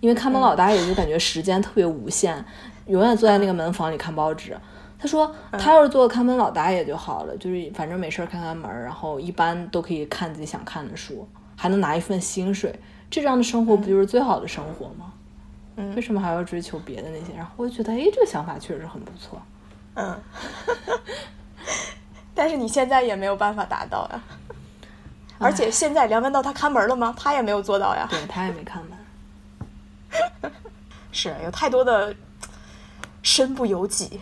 [0.00, 2.44] 因为看门老大爷就感觉时间特别无限，
[2.86, 4.56] 永远坐在那个门房里看报纸。
[4.98, 12.78] 他说：“他要是做看门老大爷就好了，就是反正没事儿看看门，然后一般都可以看自己想看的书，还能拿一份薪水，
[13.10, 15.12] 这样的生活不就是最好的生活吗？
[15.76, 17.32] 嗯，为什么还要追求别的那些？
[17.34, 19.40] 然后我就觉得，哎，这个想法确实很不错。
[19.94, 20.20] 嗯，
[22.34, 24.20] 但是你现在也没有办法达到呀。
[25.38, 27.14] 而且现在梁文道他看门了吗？
[27.18, 28.06] 他也没有做到呀。
[28.10, 28.92] 对他也没看门。
[31.12, 32.14] 是有太多的。”
[33.22, 34.18] 身不由己，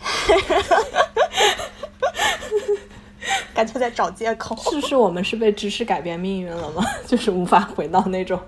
[3.55, 4.57] 感觉在找借口。
[4.57, 6.85] 是不是，我们是被知识改变命运了吗？
[7.07, 8.43] 就是无法回到那种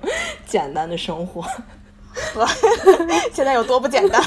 [0.44, 1.46] 简单的生活。
[3.32, 4.20] 现在有多不简单？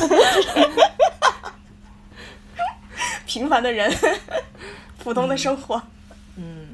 [3.28, 3.94] 平凡的人，
[5.04, 5.82] 普通的生活。
[6.38, 6.70] 嗯。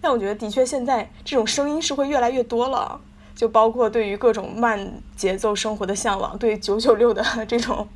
[0.00, 2.98] 但我觉得，的确，现在这种声音是会越来越多了。
[3.36, 7.86] 就包括对于各种慢节奏生活的向往，对九九六的 这种。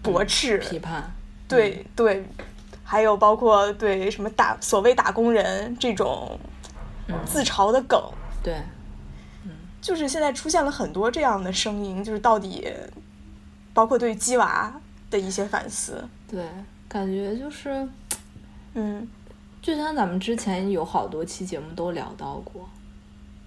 [0.00, 1.12] 驳斥、批判，
[1.48, 2.24] 对对，
[2.84, 6.38] 还有包括对什么打所谓打工人这种
[7.26, 8.00] 自嘲的梗，
[8.40, 8.54] 对，
[9.44, 9.50] 嗯，
[9.82, 12.72] 就是现在出现了很多这样的声音，就是到底
[13.74, 14.72] 包括对鸡娃
[15.10, 16.46] 的一些反思，对，
[16.88, 17.86] 感觉就是，
[18.74, 19.06] 嗯。
[19.60, 22.66] 就像咱们之前有好多期节目都聊到过，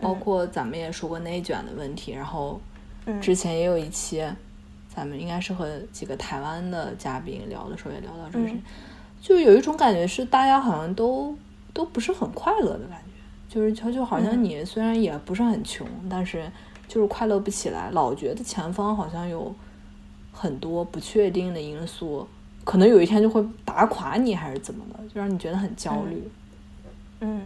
[0.01, 2.59] 包括咱们也说过内卷的问题，然后
[3.05, 3.21] 嗯。
[3.21, 4.25] 之前也有一期，
[4.93, 8.55] 咱们应该是和几个台湾的嘉宾聊的时候也聊到这个事
[9.21, 11.35] 就有一种感觉是大家好像都
[11.73, 14.43] 都不是很快乐的感觉，就是就就好像嗯。
[14.43, 16.51] 你虽然也不是很穷，但是
[16.87, 19.53] 就是快乐不起来，老觉得前方好像有
[20.33, 22.27] 很多不确定的因素，
[22.63, 26.29] 可能有一天就会打垮你，还是怎么的，就让你觉得很焦虑。
[27.19, 27.43] 嗯，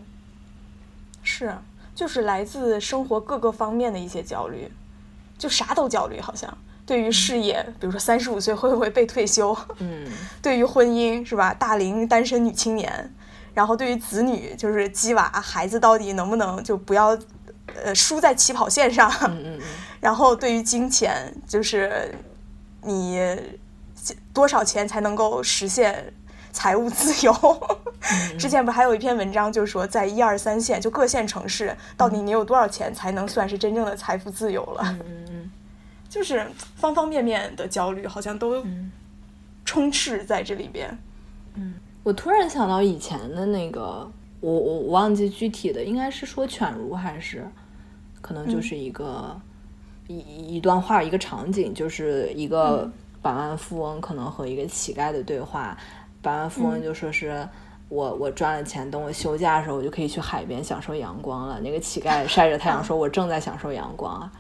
[1.21, 1.53] 是，
[1.95, 4.69] 就是来自生活各个方面的一些焦虑，
[5.37, 6.55] 就啥都焦虑，好像。
[6.85, 10.07] 对于事业，比如说三十五岁会不会被退休，嗯。
[10.39, 13.11] 对于婚姻是吧，大龄单身女青年，
[13.55, 17.17] 然后对于子女，就是鸡娃孩子到底能不能就不要
[17.83, 19.61] 呃输在起跑线上，嗯嗯嗯。
[19.99, 22.13] 然后对于金钱，就是
[22.83, 23.19] 你
[24.31, 26.13] 多少钱才能够实现
[26.55, 27.33] 财务自由？
[27.33, 34.81] 嗯 之前不还有一篇文章，就是说在一二三线就各线城市，到底你有多少钱才能算是真正的财富自由了？
[35.05, 35.51] 嗯嗯
[36.09, 38.91] 就是方方面面的焦虑，好像都嗯。
[39.65, 40.95] 充斥在这里边。
[41.55, 44.07] 嗯我突然想到以前的那个，
[44.39, 47.43] 我我我忘记具体的，应该是说犬儒还是，
[48.21, 49.35] 可能就是一个、
[50.07, 50.15] 一
[50.55, 52.87] 一段话一个场景，就是一个
[53.23, 55.75] 百万富翁可能和一个乞丐的对话，
[56.25, 57.47] 百万富翁就说是。
[57.87, 61.61] 我我赚了钱，等我休假的时候，我就可以去海边享受阳光了。
[61.61, 64.31] 那个乞丐 晒着太阳说：“我正在享受阳光啊。”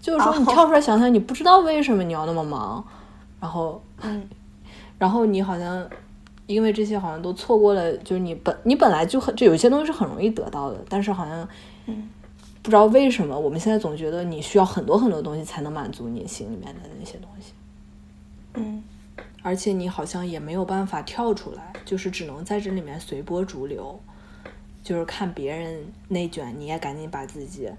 [0.00, 2.82] 就是说，你跳出来想想，你不知道为什么你要那么忙，
[3.38, 4.26] 然后嗯
[4.98, 5.86] 然后你好像
[6.46, 11.46] 因为这些好像都错过了，就是你本你本来就很就有些东西是很容易得到的，但是好像
[11.84, 12.08] 嗯
[12.62, 17.65] 不知道为什么我们现在总觉得你需要很多很多东西才能满足你心里面的那些东西，嗯
[19.46, 24.00] 而且你好像也没有办法跳出来，就是只能在这里面随波逐流，
[24.82, 27.70] 就是看别人内卷，你也赶紧把自己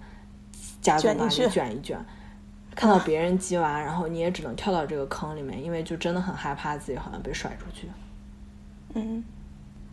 [0.81, 2.05] 加足马力卷进去卷一卷。
[2.73, 7.89] 看到别人鸡娃，然后你也只能跳到这个坑里面，因为就真的很害怕自己好像被甩出去。
[8.93, 9.21] 嗯，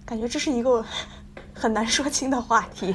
[0.06, 0.86] 感觉这是一个
[1.52, 2.94] 很难说清的话题。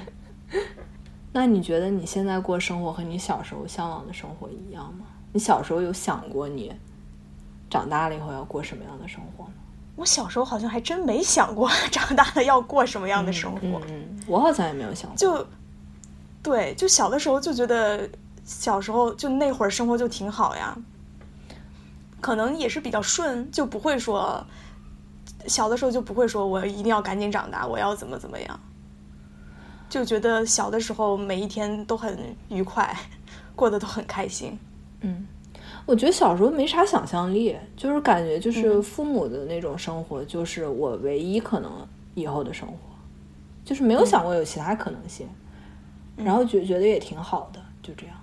[1.34, 5.06] 那你觉得你现在过生活和你小时候向往的生活一样吗？
[5.34, 6.74] 你小时候有想过你
[7.70, 9.52] 长大了以后要过什么样的生活呢？
[9.96, 13.60] 我小时候好像还真没想过 长大了要过什么样的生活。
[13.62, 15.18] 嗯嗯，我好像也没有想过。
[15.18, 15.46] 就
[16.42, 18.10] 对，就小的时候就觉得
[18.46, 20.76] 小时候就那会儿生活就挺好呀，
[22.22, 24.44] 可能也是比较顺，就不会说
[25.48, 28.60] 小的时候就不会说我一定要赶紧长大，我要怎么怎么样，
[29.90, 32.96] 就觉得小的时候每一天都很愉快，
[33.54, 34.58] 过得都很开心。
[35.02, 35.28] 嗯，
[35.90, 41.72] 我觉得小时候没啥想象力，就是感觉就是嗯父母的那种生活，就是我唯一可能
[42.14, 42.76] 以后的生活，
[43.66, 45.28] 就是没有想过有其他可能性，
[46.16, 48.16] 然后觉觉得也挺好的，就这样。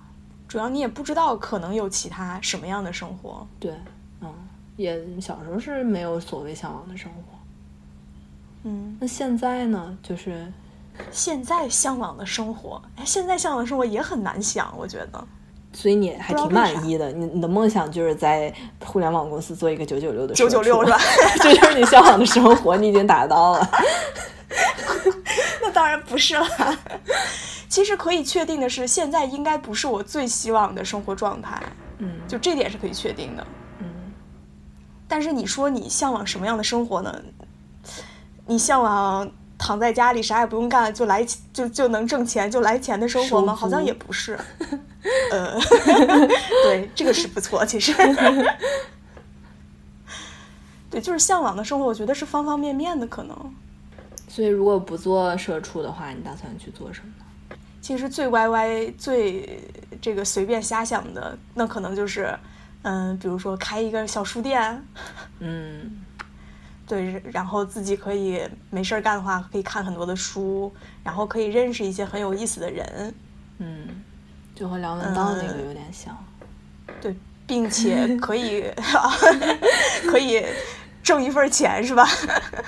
[0.47, 3.45] 主要你也不知道可能有其他什么样的生活。
[3.59, 3.73] 对，
[4.21, 4.33] 嗯，
[4.77, 7.37] 也小时候是没有所谓向往的生活。
[8.63, 9.97] 嗯，那现在呢？
[10.01, 10.49] 就是
[11.11, 15.27] 现在向往的生活，哎，现在向往的生活也很难想，我觉得。
[15.79, 18.51] 所以你还挺满意的，你你的梦想就是在
[18.83, 20.97] 互联网公司做一个九九六的九九六是吧？
[21.39, 23.69] 这 就是你向往的生活，你已经达到了。
[25.61, 26.47] 那当然不是了。
[27.69, 31.61] 其实可以确定的是，现在应该不是我最希望的生活状态，
[31.99, 33.45] 嗯就这点是可以确定的。
[33.81, 33.85] 嗯
[35.07, 37.21] 但是你说你向往什么样的生活呢？
[38.47, 43.53] 你向往躺在家里啥也不用干就来就就能挣钱就来钱的生活吗？
[43.53, 44.39] 好像也不是。
[45.31, 45.59] 呃，
[46.63, 47.93] 对，这个是不错，其实。
[50.89, 53.53] 对，就是向往的生活，我觉得是方方面面的可能。
[54.27, 57.57] 所以如果不做社畜的话，你打算去做什么呢？
[57.81, 59.63] 其实最歪歪、最
[60.01, 62.37] 这个随便瞎想的，那可能就是，
[62.83, 64.81] 嗯，比如说开一个小书店，
[65.39, 66.03] 嗯
[66.87, 73.13] 对，然后自己可以没事儿干的话，可以看很多的书，然后可以认识一些很有意思的人，
[73.59, 74.03] 嗯，
[74.57, 76.17] 就和梁文道那个嗯有点像。
[76.99, 78.65] 对，并且 可以
[80.09, 80.43] 可以
[81.03, 82.07] 挣一份钱，是吧？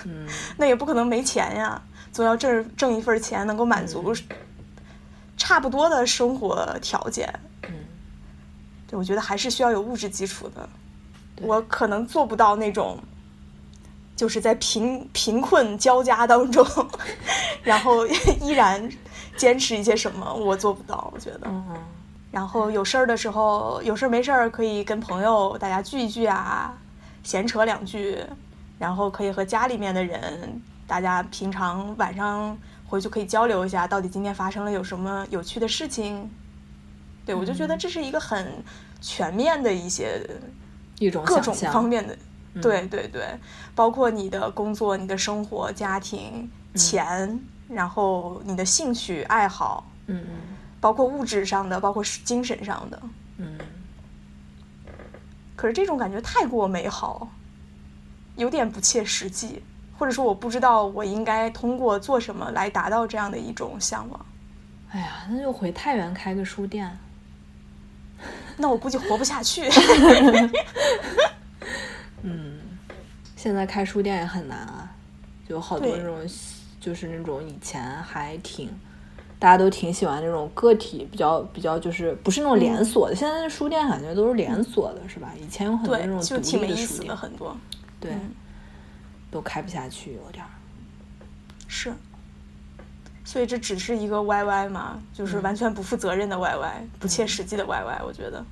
[0.06, 0.28] 嗯
[0.58, 1.82] 那也不可能没钱呀，
[2.12, 4.14] 总要挣挣一份钱，能够满足
[5.36, 7.28] 差不多的生活条件。
[7.68, 7.74] 嗯
[8.88, 10.68] 对，我觉得还是需要有物质基础的。
[11.42, 13.00] 我可能做不到那种，
[14.16, 16.66] 就是在贫贫困交加当中，
[17.64, 18.06] 然后
[18.42, 18.90] 依然
[19.40, 21.10] 坚持一些什么，我做不到。
[21.14, 21.50] 我觉得，
[22.30, 26.78] 然后有事儿的时候，有事儿没事儿可以跟朋友大家聚一聚啊，
[27.24, 28.22] 闲扯两句，
[28.78, 36.30] 然后可以和家里面的人，大家平常晚上回去可以交流一下，到底今天发生了有什么有趣的事情。
[37.26, 38.62] 对我就觉得这是一个很
[39.00, 40.22] 全面的一些
[41.00, 42.18] 一种各种方面的，
[42.62, 43.24] 对对对，
[43.74, 47.40] 包括你的工作、你的生活、家庭、钱，
[47.70, 50.36] 然后你的兴趣爱好，嗯嗯
[50.82, 53.02] 包括物质上的，包括是精神上的。
[53.38, 53.58] 嗯，
[55.56, 57.30] 可是这种感觉太过美好，
[58.36, 59.62] 有点不切实际，
[59.98, 64.26] 或者说我不知道我应该通过做什么来达到这样的一种向往。
[64.92, 66.98] 哎呀，那就回太原开个书店。
[68.58, 69.70] 那我估计活不下去。
[72.24, 72.60] 嗯，
[73.36, 74.90] 现在开书店也很难啊，
[75.48, 76.28] 有好多对那种，
[76.80, 78.70] 就是那种以前还挺，
[79.38, 83.16] 大家都挺喜欢那种个体，比较比较就是不是那种嗯连锁的。
[83.16, 85.34] 现在的书店感觉都是连锁的，是吧？
[85.40, 87.56] 以前有很多那种，独就挺没立的书店意思的，，很多。
[88.00, 88.32] 对，嗯
[89.32, 90.50] 都开不下去，有点儿。
[91.68, 91.94] 是，
[93.24, 98.04] 所以这只是一个 YY 嘛，就是完全不负责任的 YY，、不切实际的 YY。
[98.04, 98.44] 我觉得，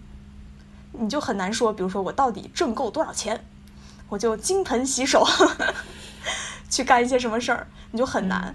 [0.91, 3.43] 你就很难说，比如说我到底挣够多少钱，
[4.07, 5.25] 我就金盆洗手
[6.69, 8.53] 去干一些什么事儿，你就很难。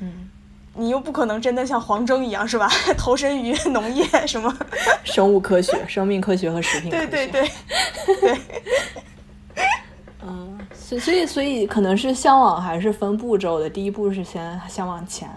[0.00, 0.28] 嗯，
[0.74, 2.68] 你又不可能真的像黄峥一样，是吧？
[2.96, 4.54] 投身于农业什么？
[5.04, 7.06] 生物科学、 生命科学和食品科学。
[7.06, 7.50] 对对对
[8.20, 9.64] 对，
[10.22, 15.28] 嗯，所以所以所以可能是向往还是分步骤的，第一步是先向往钱，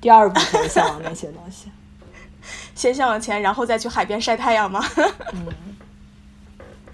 [0.00, 1.70] 第二步才是向往那些东西。
[2.74, 4.82] 先向往前，然后再去海边晒太阳吗？
[5.34, 5.46] 嗯，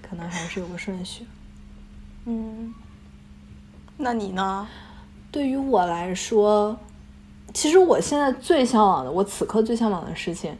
[0.03, 1.27] 可能还是有个顺序。
[2.25, 2.75] 嗯，
[3.97, 4.67] 那你呢？
[5.31, 6.79] 对于我来说，
[7.53, 10.57] 其实我现在最向往的，我此刻最向往的事情，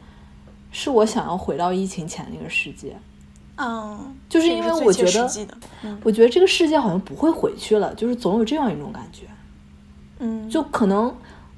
[0.71, 2.95] 是我想要回到疫情前那个世界。
[3.55, 5.29] 嗯，就是因为我觉得
[6.03, 9.25] 我觉得这个世界好像不会回去了，就是总有这样一种感觉。
[10.19, 11.05] 嗯，就可能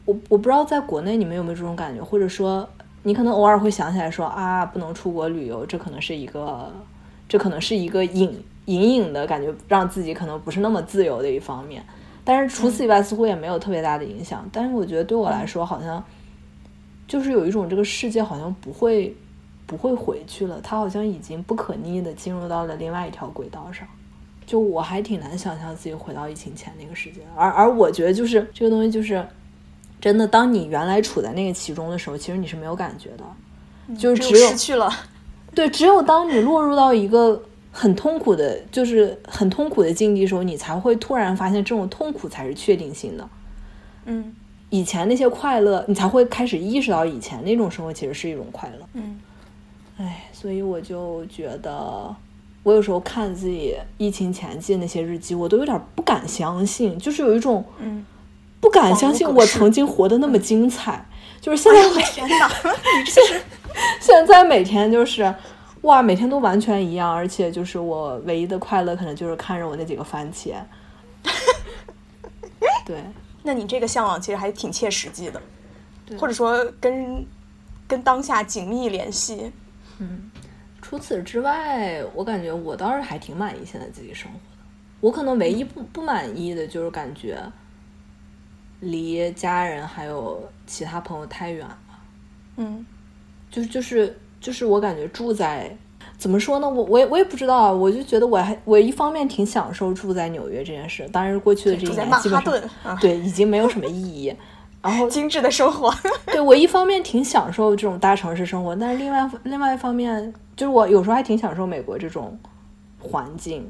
[0.05, 2.67] 我我不知道在国内你们有没有这种感觉，或者说
[3.03, 6.71] 你可能偶尔会想起来说啊，不能出国旅游，这可能是一个，
[7.27, 11.83] 这可能是一个隐隐隐的感觉，让自己可能不是那么自由的一方面。
[12.23, 14.47] 但是除此以外，似乎也没有特别大的影响。
[14.51, 16.03] 但是我觉得对我来说，好像
[17.07, 19.15] 就是有一种这个世界好像不会
[19.65, 23.87] 不会回去了，它好像已经不可逆的进入到了另外一条轨道上。
[24.45, 29.23] 就我还挺难想象自己回到疫情前那个世界，而而我觉得就是这个东西就是
[30.01, 34.91] 真的，当你原来处在那个其中的时候，其实你是没有感觉的，就是只只有失去了，
[35.53, 37.39] 对，只有当你落入到一个
[37.71, 43.29] 很痛苦的，就是很痛苦的境地的时候，你才会突然发现这种痛苦才是确定性的。
[44.05, 44.35] 嗯
[44.71, 48.85] 以前那些快乐，你才会开始意识到以前那种生活其实是一种快乐。
[48.93, 49.19] 嗯
[49.97, 52.15] 哎，所以我就觉得，
[52.61, 58.05] 我有时候看自己疫情前记的那些日记，我都有点不敢相信，就是有一种嗯，
[58.61, 61.05] 不敢相信我曾经活得那么精彩。
[61.41, 62.29] 就是现在每天
[63.99, 65.33] 现在每天就是，
[65.81, 70.55] 哇，每天都完全一样，而且就是我唯一的快乐，可能就是看着我那几个番茄。
[72.85, 73.03] 对，
[73.43, 75.41] 那你这个向往其实还挺切实际的，
[76.17, 77.25] 或者说跟
[77.87, 79.51] 跟当下紧密联系。
[79.99, 80.29] 嗯，
[80.81, 84.63] 除此之外，我感觉我倒是还挺满意现在自己生活的。
[84.99, 87.41] 我可能唯一不不满意的就是感觉
[88.81, 91.77] 离家人还有其他朋友太远了。
[92.57, 92.85] 嗯
[93.49, 95.75] 就是就是就是我感觉住在
[96.17, 96.69] 怎么说呢？
[96.69, 104.33] 我我也我也不知道啊，我就觉得我还我一方面挺享受住在纽约这件事，当然过去的这一年基本上对已经没有什么意义。
[104.81, 105.93] 然后精致的生活。
[106.31, 112.39] 对我一方面挺享受这种大城市生活，但是另外另外一方面，就是我有时候还挺享受美国这种
[112.97, 113.69] 环境，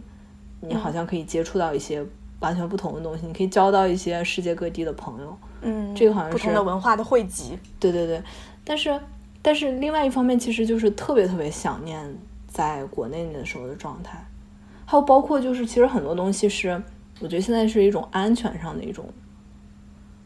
[0.62, 2.06] 你好像可以接触到一些
[2.42, 5.36] 完全不同的东西，你可以交到一些世界各地的朋友。
[5.62, 7.58] 嗯，这个好像是不同是的文化的汇集。
[7.80, 8.22] 对对对，
[8.64, 8.96] 但是
[9.50, 12.16] 但是另外一方面，其实就是特别特别想念
[12.47, 14.24] 在国内那时候的状态，
[14.86, 16.80] 还有包括就是其实很多东西是，
[17.20, 19.06] 我觉得现在是一种安全上的一种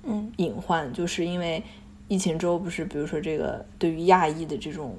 [0.04, 0.30] 嗯。
[0.36, 1.64] 隐患，就是因为
[2.10, 4.94] 疫情之后，不是比如说这个对于亚裔的这种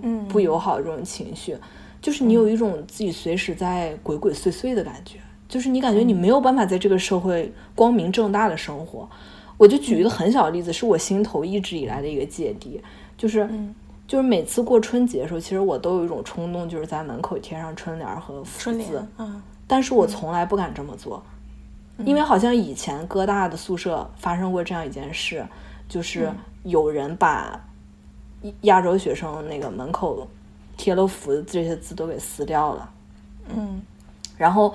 [0.00, 1.54] 嗯，不友好这种情绪，
[2.00, 9.06] 就是你有一种自己随时在鬼鬼祟祟的感觉，就是你感觉你没有办法在这个社会光明正大的生活。
[9.58, 12.80] 我就举一个很小的例子，是我心头一直以来的一个芥蒂，
[13.16, 13.74] 就是、嗯。
[14.08, 19.42] 就是每次过春节的时候，其实我都有一种冲动，就是在门口贴上春联儿和福字，，嗯。
[19.66, 21.22] 但是我从来不敢这么做，
[22.04, 25.46] 因为好像以前哥大的宿舍发生过这样一件事，
[25.88, 26.36] 就是嗯。
[26.64, 27.58] 有人把
[28.62, 30.28] 亚洲学生那个门口
[30.76, 32.90] 贴了福的这些字都给撕掉了，
[33.54, 33.80] 嗯。
[34.36, 34.74] 然后。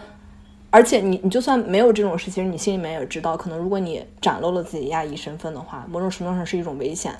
[0.70, 7.16] 而且你你就算没有这种事，其实你心里面也知道，可能如果你展露了自己亚裔身份的话，某种程度上是一种危险。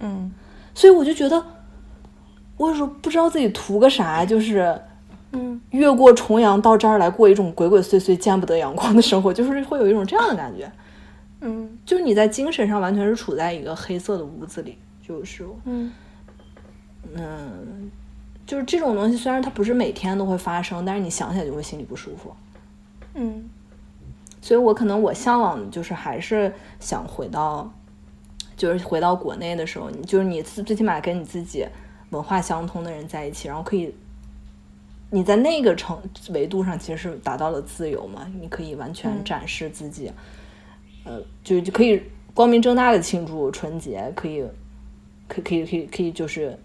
[0.00, 0.30] 嗯。
[0.74, 1.44] 所以我就觉得，
[2.56, 4.80] 我有时候不知道自己图个啥，就是
[5.32, 5.60] 嗯。
[5.70, 10.70] 越过重阳到这儿来过一种鬼鬼祟祟、见不得阳光的生活，就是会有一种这样的感觉，
[11.40, 11.78] 嗯。
[11.84, 15.92] 就是你在精神上完全是处在一个黑色的屋子里，就是嗯。
[17.14, 17.90] 嗯，
[18.46, 22.34] 就是这种东西，虽然它不是每天都会发生，但是你想起来就会心里不舒服。
[23.14, 23.44] 嗯。
[24.40, 27.72] 所以我可能我向往的就是还是想回到，
[28.56, 31.66] 就是回到国内的时候，你就是你自最起码跟你自己
[32.10, 33.94] 文化相通的人在一起，然后可以，
[35.10, 35.98] 你在那个程
[36.30, 40.10] 维度上其实是达到了自由嘛，你可以完全嗯展示自己，
[41.04, 42.02] 呃，就就可以
[42.32, 44.44] 光明正大的庆祝春节，可以，
[45.28, 46.58] 可以可以可以可以就是。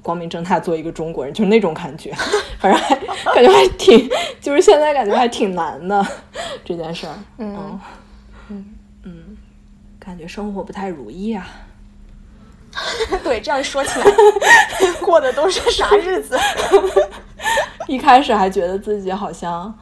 [0.00, 2.14] 光明正大做一个中国人，就是那种感觉，
[2.60, 2.94] 反正还
[3.34, 4.08] 感觉还挺，
[4.40, 6.06] 就是现在感觉还挺难的
[6.64, 7.14] 这件事儿。
[7.38, 7.78] 嗯，
[10.08, 11.46] 感觉生活不太如意啊。
[13.22, 14.06] 对，这样说起来，
[15.04, 16.38] 过的都是啥日子？
[17.86, 19.78] 一开始还觉得自己好像，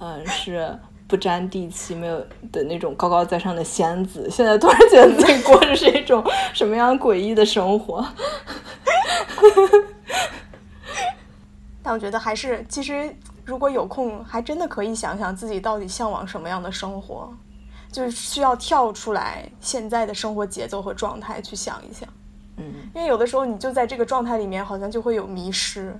[0.00, 0.76] 嗯，是
[1.06, 2.18] 不沾地气、没有
[2.50, 8.04] 的那种高高在上的仙子，现在突然觉得自己过着是一种什么样诡异的生活。
[11.84, 13.14] 但我觉得还是，其实
[13.44, 17.32] 如果有空，还真的可以想想自己到底向往什么样的生活，
[17.90, 22.08] 就是需要跳出来现在的生活节奏和状态去想一想。
[22.56, 22.64] 嗯
[22.94, 25.98] 因为有的时候你就在这个状态里面，好像就会有迷失，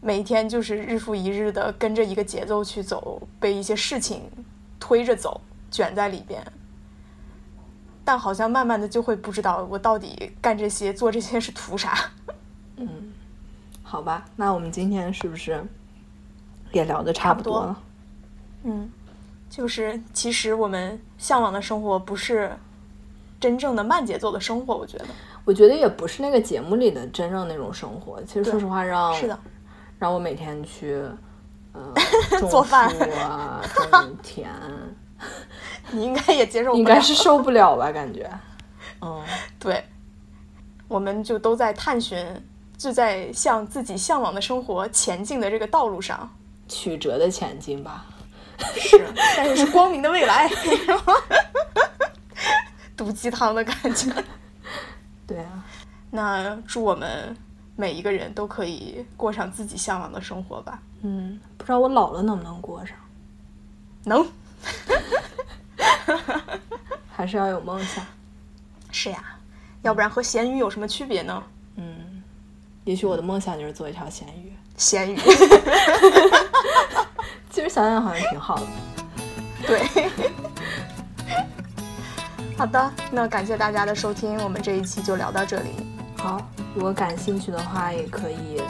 [0.00, 4.22] 每天就是日复一日的跟着一个节奏去走，被一些事情
[4.80, 5.40] 推着走，
[5.70, 6.44] 卷在里边。
[8.04, 12.10] 但好像慢慢的就会不知道我到底干这些、做这些是图啥。
[12.76, 13.12] 嗯，
[13.82, 15.62] 好吧，那我们今天是不是
[16.72, 17.82] 也聊的差不多了？
[18.64, 18.90] 嗯，
[19.50, 22.50] 就是其实我们向往的生活不是
[23.40, 25.04] 真正的慢节奏的生活，我觉得
[25.44, 28.22] 我觉得也不是那个节目里的真正那种生活。
[28.24, 29.38] 其实说实话让，是的，
[29.98, 31.02] 让我每天去，
[31.72, 31.94] 呃，
[32.50, 34.50] 做饭树啊，种 田，
[35.90, 36.78] 你应该也接受不了。
[36.78, 37.90] 应该是受不了吧？
[37.90, 38.30] 感觉，
[39.00, 39.22] 嗯，
[39.58, 39.82] 对，
[40.86, 42.24] 我们就都在探寻，
[42.76, 46.28] 就在向自己向往的生活前进的这个道路上。
[46.68, 48.04] 曲折的前进吧。
[48.76, 50.50] 是，但是是光明的未来。
[52.96, 54.12] 毒鸡汤的感觉。
[55.26, 55.64] 对啊，
[56.10, 57.36] 那祝我们
[57.76, 60.80] 每一个人都可以过上自己向往的生活吧。
[61.02, 62.96] 嗯，不知道我老了能不能过上，
[64.04, 64.26] 能，
[67.12, 68.04] 还是要有梦想。
[68.90, 69.22] 是呀，
[69.82, 71.40] 要不然和咸鱼有什么区别呢？
[71.76, 72.22] 嗯，
[72.84, 74.52] 也许我的梦想就是做一条咸鱼。
[74.76, 75.36] 咸鱼，其
[77.68, 78.66] 实想想好像挺好的。
[79.66, 79.82] 对。
[82.56, 85.70] 好的，那感谢大家的收听，我们这一期就聊到这里。
[86.16, 86.40] 好，
[86.74, 88.60] 如果感兴趣的话，也可以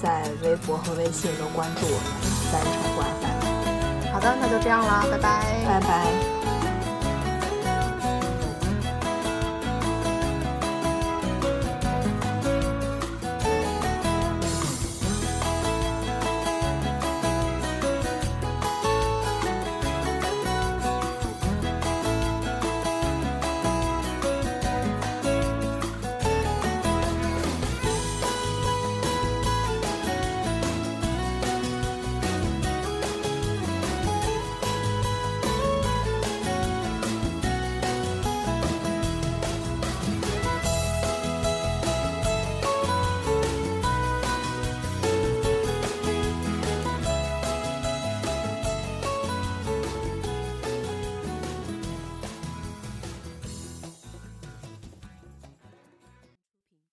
[0.00, 2.06] 在微博和微信都关注我们
[2.50, 2.72] 三重
[3.20, 4.12] FM。
[4.14, 5.44] 好的，那就这样啦，拜拜。
[5.66, 6.33] 拜拜。